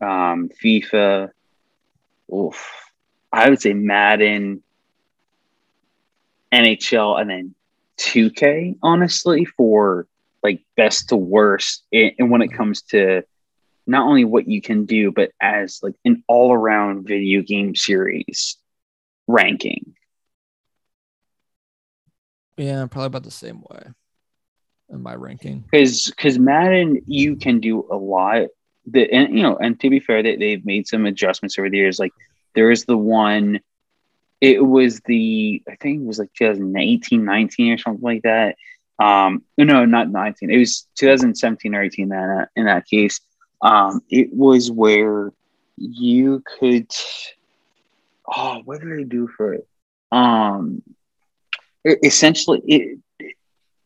[0.00, 1.30] um, FIFA.
[2.32, 2.90] Oof,
[3.32, 4.62] I would say Madden,
[6.52, 7.54] NHL, and then
[7.98, 8.76] 2K.
[8.82, 10.06] Honestly, for
[10.42, 13.22] like best to worst, and and when it comes to
[13.86, 18.56] not only what you can do, but as like an all-around video game series
[19.26, 19.94] ranking.
[22.56, 23.88] Yeah, probably about the same way
[24.92, 25.64] in my ranking.
[25.70, 28.48] because because Madden you can do a lot.
[28.86, 31.76] The and you know, and to be fair, they they've made some adjustments over the
[31.76, 31.98] years.
[31.98, 32.12] Like
[32.54, 33.60] there is the one,
[34.40, 38.56] it was the I think it was like 2018, 19 or something like that.
[38.98, 40.50] Um, no, not 19.
[40.50, 42.08] It was 2017 or 18.
[42.08, 43.20] That in that case,
[43.62, 45.32] um, it was where
[45.76, 46.90] you could.
[48.26, 49.66] Oh, what did I do for it?
[50.12, 50.82] Um,
[51.86, 52.98] e- essentially, it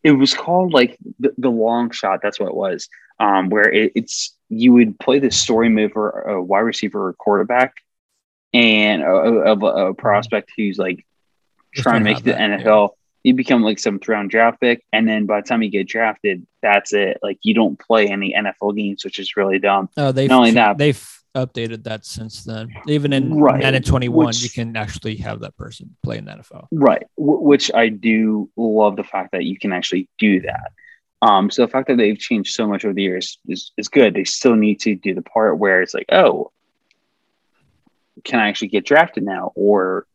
[0.05, 2.19] it was called like the, the long shot.
[2.21, 2.87] That's what it was.
[3.19, 7.73] Um, where it, it's you would play the story mover, a wide receiver or quarterback,
[8.53, 11.03] and of a, a, prospect who's like
[11.73, 12.89] Just trying to make the that, NFL.
[13.23, 16.45] You become like some round draft pick, and then by the time you get drafted,
[16.61, 17.17] that's it.
[17.23, 19.89] Like you don't play any NFL games, which is really dumb.
[19.97, 21.03] Oh, they've Not only that- they've
[21.35, 22.73] updated that since then.
[22.87, 26.31] Even in Right, Madden 21, which- you can actually have that person play in the
[26.31, 26.67] NFL.
[26.71, 27.03] Right.
[27.17, 30.71] W- which I do love the fact that you can actually do that.
[31.21, 34.13] Um, so the fact that they've changed so much over the years is, is good.
[34.13, 36.51] They still need to do the part where it's like, oh,
[38.23, 39.51] can I actually get drafted now?
[39.55, 40.05] Or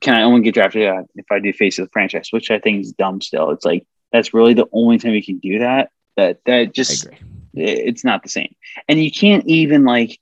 [0.00, 2.58] can I only get drafted uh, if I do face of the franchise, which I
[2.58, 3.50] think is dumb still.
[3.50, 5.90] It's like, that's really the only time you can do that.
[6.16, 7.06] That, that just,
[7.54, 8.54] it's not the same.
[8.88, 10.18] And you can't even like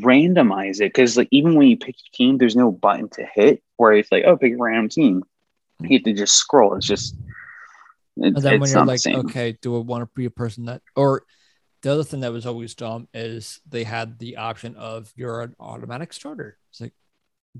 [0.00, 3.62] randomize it because like even when you pick your team, there's no button to hit
[3.76, 5.22] where it's like, oh, pick a random team.
[5.80, 6.74] You have to just scroll.
[6.76, 7.14] It's just
[8.16, 10.82] it- And then when you're like, okay, do I want to be a person that,
[10.96, 11.22] or
[11.82, 15.56] the other thing that was always dumb is they had the option of you're an
[15.58, 16.56] automatic starter.
[16.70, 16.92] It's like,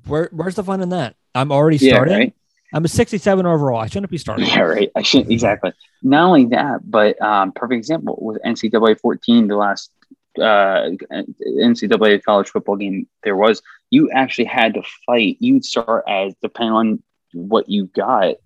[0.07, 1.17] where, where's the fun in that?
[1.35, 2.17] I'm already Yeah, starting.
[2.19, 2.35] right.
[2.75, 3.81] I'm a 67 overall.
[3.81, 4.47] I shouldn't be starting.
[4.47, 4.91] Yeah, right.
[4.95, 5.73] I shouldn't exactly.
[6.03, 9.91] Not only that, but um, perfect example with NCAA 14, the last
[10.39, 13.63] uh, NCAA college football game there was.
[13.91, 15.37] You actually had to fight.
[15.41, 17.03] You'd start as depending on
[17.33, 18.37] what you got.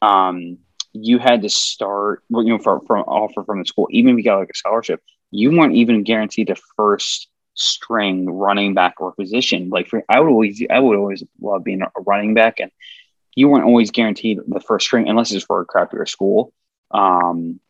[0.00, 0.58] Um,
[0.92, 2.22] you had to start.
[2.30, 5.02] You know, from, from offer from the school, even if you got like a scholarship,
[5.30, 9.68] you weren't even guaranteed the first string running back or position.
[9.70, 12.70] Like for, I would always, I would always love being a running back and
[13.34, 16.52] you weren't always guaranteed the first string unless it's for a crappier school.
[16.90, 17.60] Um,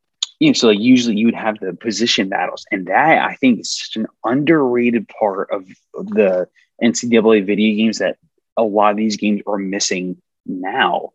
[0.43, 3.61] you know, so like usually you would have the position battles, and that I think
[3.61, 6.49] is such an underrated part of the
[6.83, 8.17] NCAA video games that
[8.57, 11.13] a lot of these games are missing now.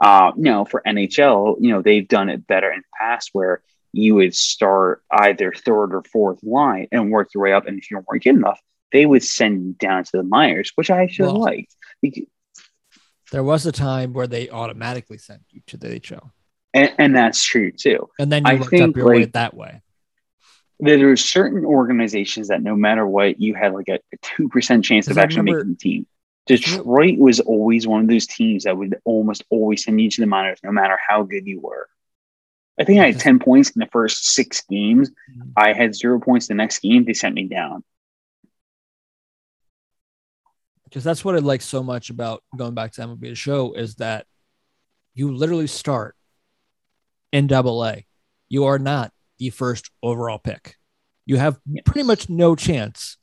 [0.00, 3.62] Uh, you know, for NHL, you know, they've done it better in the past where
[3.92, 7.66] you would start either third or fourth line and work your way up.
[7.66, 8.62] And if you weren't good enough,
[8.92, 11.76] they would send you down to the minors, which I actually Well, liked.
[13.30, 16.32] There was a time where they automatically sent you to the AHL,
[16.72, 18.08] And, and that's true too.
[18.18, 19.82] and then you I worked up your like- that way.
[20.82, 25.08] There are certain organizations that no matter what, you had like a two percent chance
[25.08, 26.06] of I actually remember- making the team.
[26.46, 30.26] Detroit was always one of those teams that would almost always send you to the
[30.26, 31.86] minors, no matter how good you were.
[32.78, 35.10] I think I had ten points in the first six games.
[35.10, 35.52] Mhm.
[35.56, 37.04] I had zero points the next game.
[37.04, 37.84] They sent me down.
[40.84, 43.94] because that's what I like so much about going back to MLB the show is
[43.96, 44.26] that
[45.14, 46.16] you literally start
[47.32, 48.06] in double A.
[48.48, 50.76] You are not the first overall pick.
[51.26, 53.16] You have pretty much no chance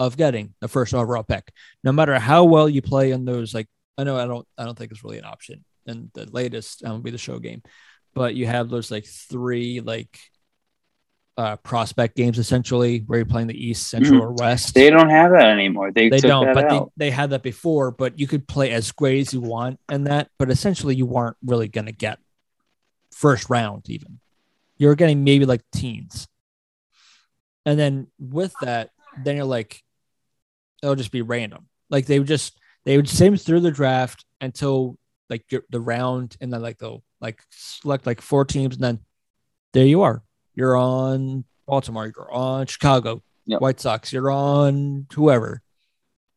[0.00, 1.52] of getting the first overall pick,
[1.82, 3.54] no matter how well you play in those.
[3.54, 6.82] Like I know I don't I don't think it's really an option in the latest
[7.02, 7.62] be the show game,
[8.14, 10.18] but you have those like three like
[11.36, 15.32] uh prospect games essentially where you're playing the East, Central, or West They don't have
[15.32, 15.90] that anymore.
[15.90, 16.92] They, they don't but out.
[16.96, 20.04] they, they had that before but you could play as great as you want in
[20.04, 22.18] that but essentially you weren't really going to get
[23.14, 24.20] first round even.
[24.76, 26.26] You're getting maybe like teens.
[27.66, 28.90] And then with that
[29.22, 29.82] then you're like
[30.82, 31.66] it'll just be random.
[31.88, 34.98] Like they would just they would sim through the draft until
[35.30, 38.98] like the round and then like they'll like select like four teams and then
[39.72, 40.22] there you are.
[40.54, 43.60] You're on baltimore you're on chicago Yep.
[43.60, 45.62] white sox you're on whoever.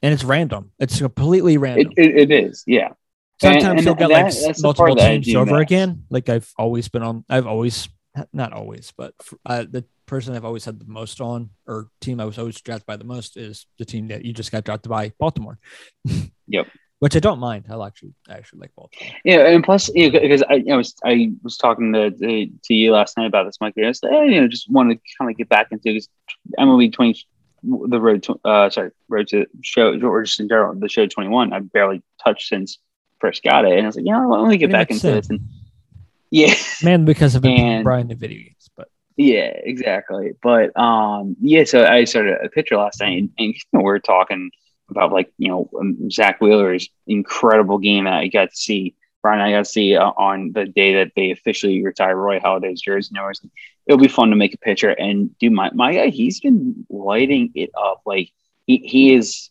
[0.02, 0.72] And it's random.
[0.80, 1.94] It's completely It, random.
[1.98, 2.94] it, it is, yeah.
[3.42, 7.24] Sometimes and you'll get that- like multiple teams over again like i've always been on
[7.30, 7.88] i've always
[8.34, 9.14] not always but
[9.46, 12.86] uh, the person i've always had the most on or team i was always drafted
[12.88, 15.60] by the most is the team that you just got drafted by baltimore
[16.48, 16.68] Yep.
[17.00, 20.20] which i don't mind i'll actually I actually like baltimore Yeah, and plus, you know,
[20.20, 23.58] because I, I was I was talking to, to to you last night about this,
[23.62, 23.76] Mike.
[23.78, 26.10] I was, eh, you know, just want to kind of get back into because
[26.58, 27.22] MLB twenty,
[27.64, 31.30] the road to uh, sorry, road to show or just in general, the show twenty
[31.30, 31.54] one.
[31.54, 32.80] I barely touched since
[33.20, 35.16] first got it, and I was like, you know, let me get back into same.
[35.16, 35.30] this.
[35.30, 35.40] And
[36.30, 36.54] yeah,
[36.84, 40.34] man because i've And- Brian in video games but Yeah, exactly.
[40.44, 43.92] But um, yeah, so I started a picture last night, and, and you know, we
[43.92, 44.52] are talking
[44.90, 48.94] about like you know um, Zack Wheeler's incredible game that I got to see.
[49.24, 52.80] Brian, I got to see uh, on the day that they officially retired Roy Halladay's
[52.80, 53.10] jersey.
[53.12, 53.52] And I was like,
[53.88, 54.92] it'll be fun to make a picture.
[54.92, 58.02] And do my my guy, he's been lighting it up.
[58.06, 58.32] Like
[58.68, 59.50] he he is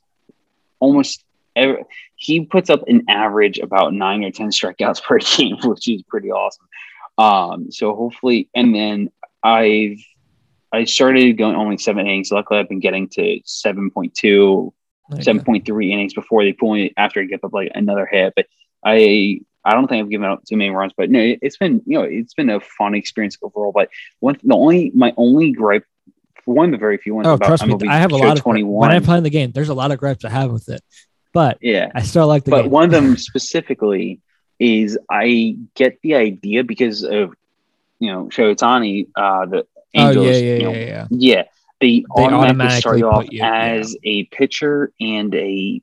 [0.78, 1.22] almost.
[1.56, 1.84] Every,
[2.16, 6.30] he puts up an average about nine or ten strikeouts per game, which is pretty
[6.30, 6.66] awesome.
[7.18, 9.10] Um, so hopefully, and then
[9.42, 9.98] I've
[10.72, 12.30] I started going only seven innings.
[12.30, 14.72] Luckily, I've been getting to 7.2,
[15.08, 15.52] there you go.
[15.52, 18.34] 7.3 innings before they pull me after I give up like another hit.
[18.36, 18.46] But
[18.84, 20.92] I I don't think I've given up too many runs.
[20.96, 23.72] But no, it, it's been you know it's been a fun experience overall.
[23.72, 23.88] But
[24.20, 25.84] one the only my only gripe
[26.44, 28.36] one of the very few ones oh about trust me MLB i have a lot
[28.36, 28.72] of 21.
[28.72, 30.80] when i play in the game there's a lot of gripes i have with it
[31.40, 31.86] but yeah.
[31.94, 34.20] i still like the but game one of them specifically
[34.58, 37.34] is I get the idea because of
[38.02, 39.66] you know Shotani, uh, the
[39.96, 41.42] oh yeah yeah you know, yeah yeah Yeah,
[41.80, 43.74] they, They automatically start you off you- yeah.
[43.76, 45.82] as a pitcher and a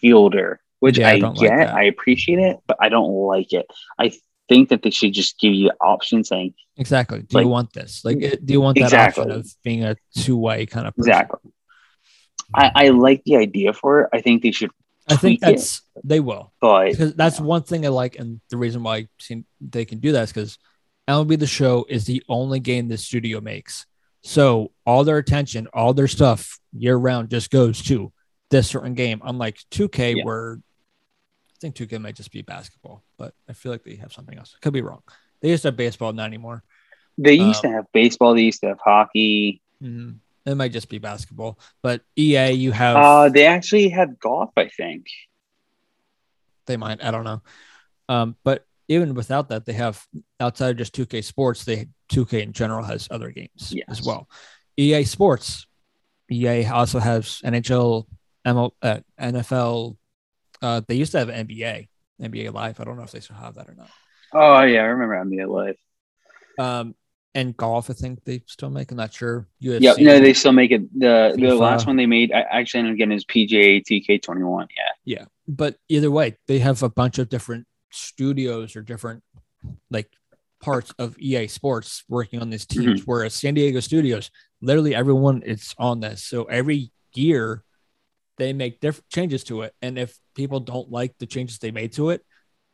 [0.00, 1.74] fielder, which Yeah, I I, don't like get.
[1.74, 3.66] I appreciate it, but I don't like it.
[3.98, 4.12] I
[4.48, 7.22] think that they should just give you options saying Exactly.
[7.22, 8.04] Do Like- you want this?
[8.04, 9.24] Like, do you want that Exactly.
[9.24, 11.10] option of being a two-way kind of person?
[11.10, 11.50] exactly.
[12.54, 14.10] I, I like the idea for it.
[14.12, 14.70] I think they should,
[15.08, 15.56] I think tweak it.
[15.56, 19.08] that's they will but because that's one thing I like, and the reason why I
[19.18, 20.58] seen they can do that is because
[21.08, 23.86] MLB the Show is the only game the studio makes,
[24.22, 28.12] so all their attention, all their stuff year round just goes to
[28.50, 29.20] this certain game.
[29.24, 30.24] Unlike 2K, Yeah.
[30.24, 34.38] where I think 2K might just be basketball, but I feel like they have something
[34.38, 34.56] else.
[34.60, 35.02] Could be wrong.
[35.40, 36.62] They used to have baseball, not anymore.
[37.18, 38.34] they used Um, to have baseball.
[38.34, 39.60] They used to have hockey.
[39.82, 40.16] Mhm.
[40.44, 44.50] It might just be basketball, but EA, you have Uh, they actually have golf.
[44.56, 45.06] I think.
[46.66, 47.02] they might.
[47.02, 47.42] I don't know.
[48.08, 50.04] Um, but even without that, they have
[50.40, 53.86] outside of just 2K Sports, they 2K in general has other games Yes.
[53.88, 54.28] as well.
[54.76, 55.66] EA Sports,
[56.30, 58.06] EA also has NHL,
[58.46, 59.96] ML, uh, NFL.
[60.60, 61.88] Uh, they used to have NBA,
[62.20, 62.80] NBA Live.
[62.80, 63.90] I don't know if they still have that or not.
[64.32, 65.76] Oh yeah, I remember NBA Live.
[66.58, 66.94] Um,
[67.34, 68.90] and golf, I think they still make.
[68.90, 69.46] I'm not sure.
[69.62, 69.98] UFC, Yep.
[69.98, 70.82] No, they still make it.
[70.98, 71.58] The the FIFA.
[71.58, 74.68] last one they made, I actually ended up getting is PGA TK twenty one.
[74.76, 75.16] Yeah.
[75.18, 79.22] yeah but either way they have a bunch of different studios or different
[79.90, 80.08] like
[80.60, 83.10] parts of ea sports working on these teams Mm-hmm.
[83.10, 84.30] whereas san diego studios
[84.60, 87.64] literally everyone is on this so every year
[88.38, 91.92] they make different changes to it and if people don't like the changes they made
[91.94, 92.24] to it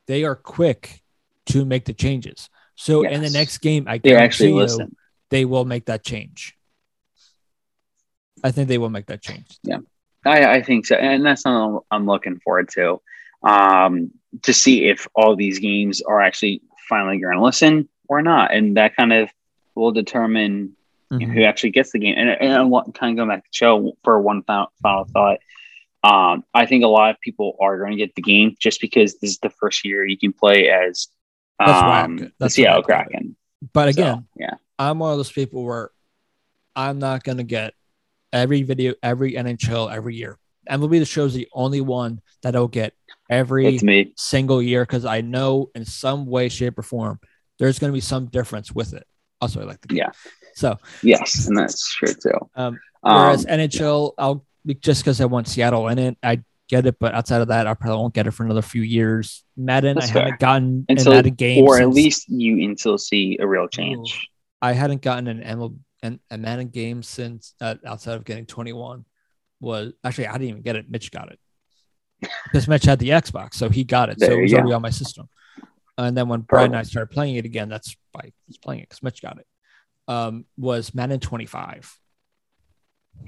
[0.07, 1.01] they are quick
[1.47, 4.97] to make the changes so in the next game i They actually listen.
[5.31, 6.57] they will make that change
[8.43, 9.79] i think they will make that change Yeah.
[10.25, 13.01] I, I think so, and that's something I'm looking forward to.
[13.43, 14.11] Um,
[14.43, 18.77] to see if all these games are actually finally going to listen or not, and
[18.77, 19.31] that kind of
[19.75, 20.77] will determine
[21.13, 21.31] mm-hmm.
[21.31, 22.17] who actually gets the game.
[22.19, 25.39] And, and I want kind of going back to show for one final, final thought.
[26.05, 29.19] Um, I think a lot of people are going to get the game just because
[29.19, 31.09] this is the first year you can play as
[31.59, 33.37] that's why I'm That's the Seattle Kraken.
[33.73, 35.91] But again, so, yeah, I'm one of those people where
[36.77, 37.75] I'm not going to get
[38.33, 40.39] every video, every NHL every year.
[40.71, 42.93] MLB The Show is the only one that I'll get
[43.31, 43.81] every
[44.17, 47.19] single year because I know in some way, shape, or form
[47.59, 49.07] there's going to be some difference with it.
[49.41, 49.99] Also, I like the game.
[49.99, 50.11] Yeah.
[50.55, 52.39] So yes, and that's true too.
[52.57, 54.45] Um, whereas um, NHL, I'll
[54.81, 57.75] just because I want Seattle in it, I get it, but outside of that, I
[57.75, 59.45] probably won't get it for another few years.
[59.57, 60.23] Madden, that's I fair.
[60.23, 64.29] haven't gotten until, Madden game, or at least you until see a real change.
[64.61, 69.05] I hadn't gotten an MLB and a Madden game since uh, outside of getting 21
[69.61, 70.91] was actually I didn't even get it.
[70.91, 71.41] Mitch got it
[72.45, 74.19] because Mitch had the Xbox, so he got it.
[74.19, 75.29] There so it was already on my system.
[75.97, 78.83] And then when Brian and I started playing it again, that's why I was playing
[78.83, 79.47] it because Mitch got it.
[80.07, 81.99] Um, was Madden 25.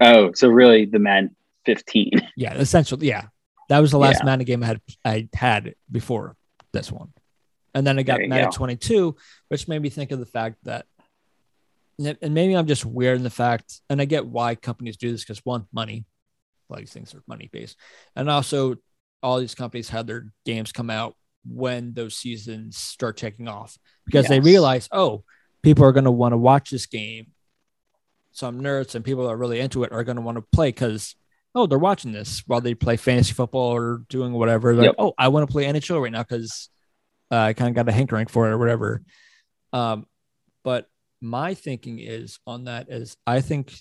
[0.01, 1.35] Oh, so really the Madden
[1.75, 2.11] 15.
[2.37, 3.27] Yeah, essentially, yeah.
[3.69, 4.25] That was the last yeah.
[4.25, 6.37] Madden game I had I had before
[6.73, 7.13] this one.
[7.75, 8.57] And then I got Madden go.
[8.57, 9.17] 22,
[9.49, 10.87] which made me think of the fact that
[12.01, 15.23] and maybe I'm just weird in the fact, and I get why companies do this
[15.23, 16.07] because one, money,
[16.69, 17.77] a lot of these things are money based,
[18.17, 18.77] and also
[19.23, 21.15] all these companies have their games come out
[21.47, 24.31] when those seasons start taking off because yes.
[24.31, 25.25] they realize, oh,
[25.63, 27.33] people are going to want to watch this game.
[28.33, 30.69] Some nerds and people that are really into it are going to want to play
[30.69, 31.15] because
[31.55, 34.75] oh, they're watching this while they play fantasy football or doing whatever.
[34.75, 34.95] They're yep.
[34.99, 36.69] like, oh, I want to play NHL right now because
[37.31, 39.03] uh, I kind of got a hankering for it or whatever.
[39.73, 40.07] Um,
[40.63, 40.89] but
[41.21, 43.75] my thinking is on that is I think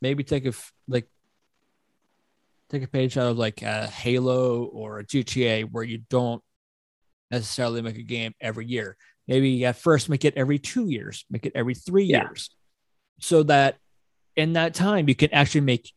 [0.00, 0.52] maybe take a
[0.88, 1.08] like
[2.70, 6.42] take a page out of like a Halo or a GTA where you don't
[7.30, 8.96] necessarily make a game every year.
[9.28, 12.22] Maybe at first make it every two years, make it every three yeah.
[12.22, 12.50] years,
[13.20, 13.76] so that
[14.36, 15.92] in that time you can actually make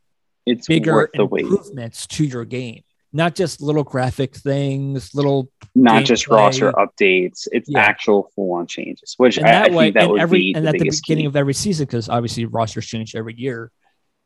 [0.49, 6.71] it's bigger improvements to your game not just little graphic things, little not just roster
[6.73, 7.47] updates.
[7.51, 7.79] It's yeah.
[7.79, 10.67] actual full on changes, which and that I, way, think that would every, be and
[10.67, 11.25] at the beginning key.
[11.25, 13.71] of every season, because obviously rosters change every year.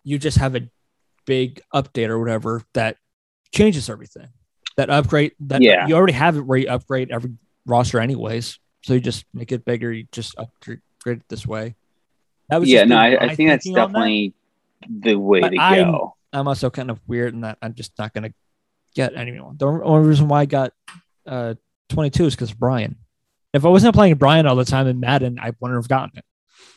[0.04, 0.70] You just have a
[1.26, 2.98] big update or whatever that
[3.54, 4.28] changes everything.
[4.76, 5.88] That upgrade that yeah.
[5.88, 7.32] you already have it where you upgrade every
[7.66, 8.60] roster anyways.
[8.84, 9.94] So you just make it bigger.
[9.94, 11.76] You just upgrade it this way.
[12.50, 12.84] That was yeah.
[12.84, 14.43] No, I, I, think that's definitely that.
[14.90, 16.16] The way but to go.
[16.32, 18.34] I'm, I'm also kind of weird in that I'm just not going to
[18.96, 19.58] get anyone.
[19.58, 20.74] The only reason why I got
[21.26, 21.56] uh,
[21.90, 22.98] 22 is because Brian.
[23.54, 26.26] If I wasn't playing Brian all the time in Madden, I wouldn't have gotten it.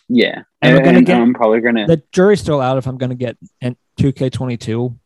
[0.08, 1.86] Yeah, and, and, gonna get, I'm probably gonna.
[1.86, 3.36] The jury's still out if I'm gonna get
[3.98, 4.96] 2K22,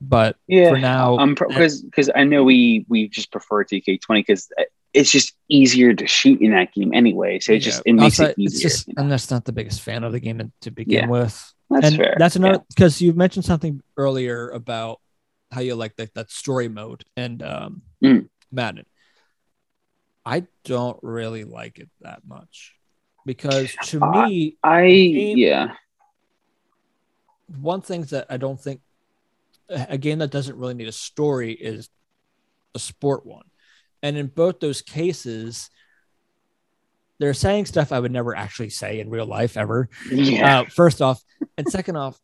[0.00, 4.52] but yeah, for now, I'm because because I know we we just prefer 2K20 because
[4.92, 7.38] it's just easier to shoot in that game anyway.
[7.38, 7.60] So it yeah.
[7.60, 8.68] just it makes also, it easier.
[8.68, 9.04] Just, you know?
[9.04, 11.08] I'm just not the biggest fan of the game to begin yeah.
[11.08, 11.54] with.
[11.70, 12.14] That's and fair.
[12.18, 15.00] That's another because you mentioned something earlier about
[15.50, 18.28] how you like that that story mode and um, mm.
[18.52, 18.86] Madden.
[20.24, 22.74] I don't really like it that much
[23.24, 25.72] because to uh, me, I game, yeah.
[27.60, 28.80] One thing that I don't think
[29.68, 31.88] a game that doesn't really need a story is
[32.74, 33.44] a sport one,
[34.02, 35.70] and in both those cases,
[37.18, 39.88] they're saying stuff I would never actually say in real life ever.
[40.10, 40.60] Yeah.
[40.60, 41.22] Uh, first off,
[41.56, 42.18] and second off,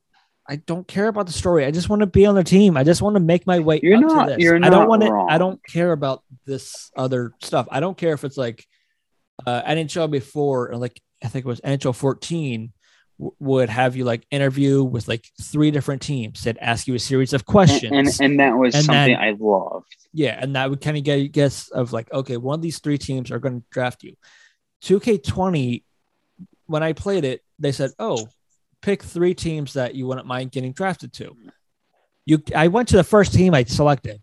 [0.49, 1.65] I don't care about the story.
[1.65, 2.77] I just want to be on the team.
[2.77, 4.39] I just want to make my way you're up not, to this.
[4.41, 5.27] You're I don't want to.
[5.29, 7.69] I don't care about this other stuff.
[7.71, 8.67] I don't care if it's like
[9.47, 12.73] uh, NHL before, like I think it was NHL 14
[13.19, 16.99] w- would have you like interview with like three different teams that ask you a
[16.99, 19.95] series of questions, and and, and that was and something I loved.
[20.13, 22.81] Yeah, and that would kind of get you guess of like, okay, one of these
[22.81, 24.17] three teams are going to draft you.
[24.83, 25.83] 2K20,
[26.67, 28.29] when I played it, they said, oh
[28.83, 31.35] pick three teams that you wouldn't mind getting drafted to.
[32.27, 34.21] You, I went to the first team I selected.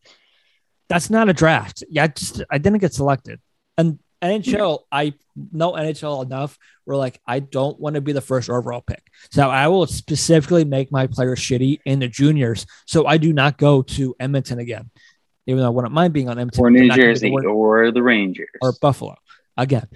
[0.89, 1.84] That's not a draft.
[1.89, 3.39] Yeah, I just I didn't get selected.
[3.78, 5.14] And NHL, I
[5.51, 6.57] know NHL enough.
[6.86, 10.66] We're like I don't want to be the first overall pick, so I will specifically
[10.66, 14.89] make my players shitty in the juniors, so I do not go to Edmonton again.
[15.45, 18.74] Even though I wouldn't mind being on Edmonton or New Jersey or the Rangers or
[18.82, 19.16] Buffalo
[19.62, 19.88] again.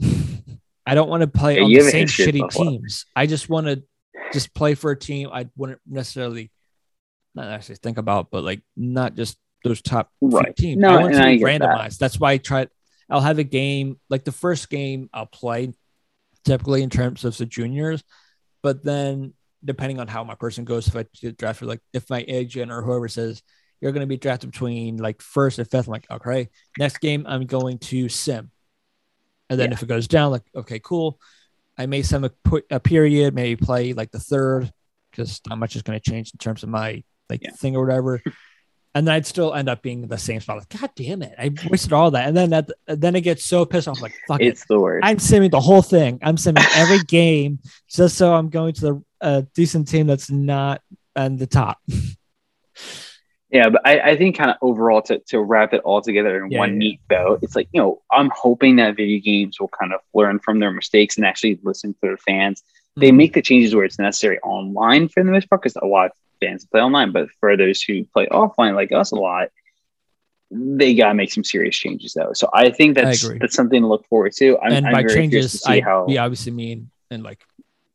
[0.86, 3.06] I don't want to play yeah, on the same shitty teams.
[3.14, 3.82] I just want to
[4.32, 6.50] just play for a team I wouldn't necessarily
[7.34, 10.54] not actually think about, but like not just those top right.
[10.56, 10.80] teams.
[10.80, 11.90] No, I want to be randomized.
[11.90, 11.98] That.
[12.00, 12.66] That's why I try.
[13.08, 15.72] I'll have a game like the first game I'll play,
[16.44, 18.02] typically in terms of the juniors,
[18.62, 22.24] but then depending on how my person goes, if I get drafted, like if my
[22.26, 23.42] agent or whoever says
[23.80, 27.24] you're going to be drafted between like first and fifth, I'm like, okay, next game
[27.28, 28.50] I'm going to sim.
[29.52, 29.74] And then Yeah.
[29.74, 31.20] if it goes down, like, okay, cool.
[31.76, 32.30] I may sim a,
[32.70, 34.72] a period, maybe play like the third,
[35.10, 37.50] because not much is going to change in terms of my like Yeah.
[37.50, 38.22] thing or whatever.
[38.94, 40.56] and then I'd still end up being the same spot.
[40.58, 42.28] Like, God damn it, I wasted all that.
[42.28, 44.46] And then that, then it gets so pissed off, like, fuck it.
[44.46, 45.04] It's the worst.
[45.04, 46.18] I'm simming the whole thing.
[46.22, 47.58] I'm simming every game
[47.90, 50.80] just so I'm going to the uh, decent team that's not
[51.14, 51.78] on the top.
[53.52, 56.50] Yeah, but I, I think kind of overall to, to wrap it all together in
[56.50, 59.68] Yeah, one yeah, neat bow, it's like, you know, I'm hoping that video games will
[59.68, 62.62] kind of learn from their mistakes and actually listen to their fans.
[62.96, 63.16] They Mhm.
[63.16, 66.12] make the changes where it's necessary online for the most part, because a lot of
[66.40, 69.48] fans play online, but for those who play offline like us a lot,
[70.50, 72.32] they gotta make some serious changes though.
[72.34, 73.38] So I think that's agree.
[73.38, 74.58] that's something to look forward to.
[74.58, 77.42] I'm, and I'm by very curious to changes, I how we obviously mean in like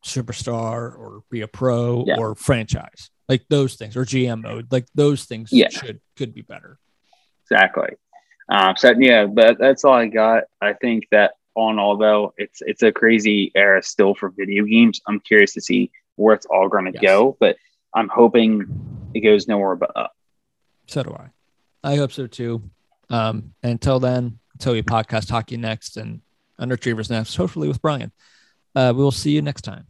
[0.04, 2.16] superstar or be a pro Yeah.
[2.18, 5.68] or franchise, like those things, or GM mode, like those things Yeah.
[5.68, 6.78] should could be better.
[7.50, 7.96] Exactly.
[8.50, 10.44] Um, so yeah, but that's all I got.
[10.60, 15.00] I think that on all, though, it's it's a crazy era still for video games.
[15.06, 17.02] I'm curious to see where it's all going to Yes.
[17.02, 17.56] go, but
[17.94, 18.66] I'm hoping
[19.14, 20.12] it goes nowhere but up.
[20.86, 21.28] So do I.
[21.92, 22.62] I hope so too.
[23.10, 26.20] Um, and until then, until we podcast hockey next and
[26.60, 28.12] Underachievers next, hopefully with Brian.
[28.74, 29.86] Uh, we will see you next time.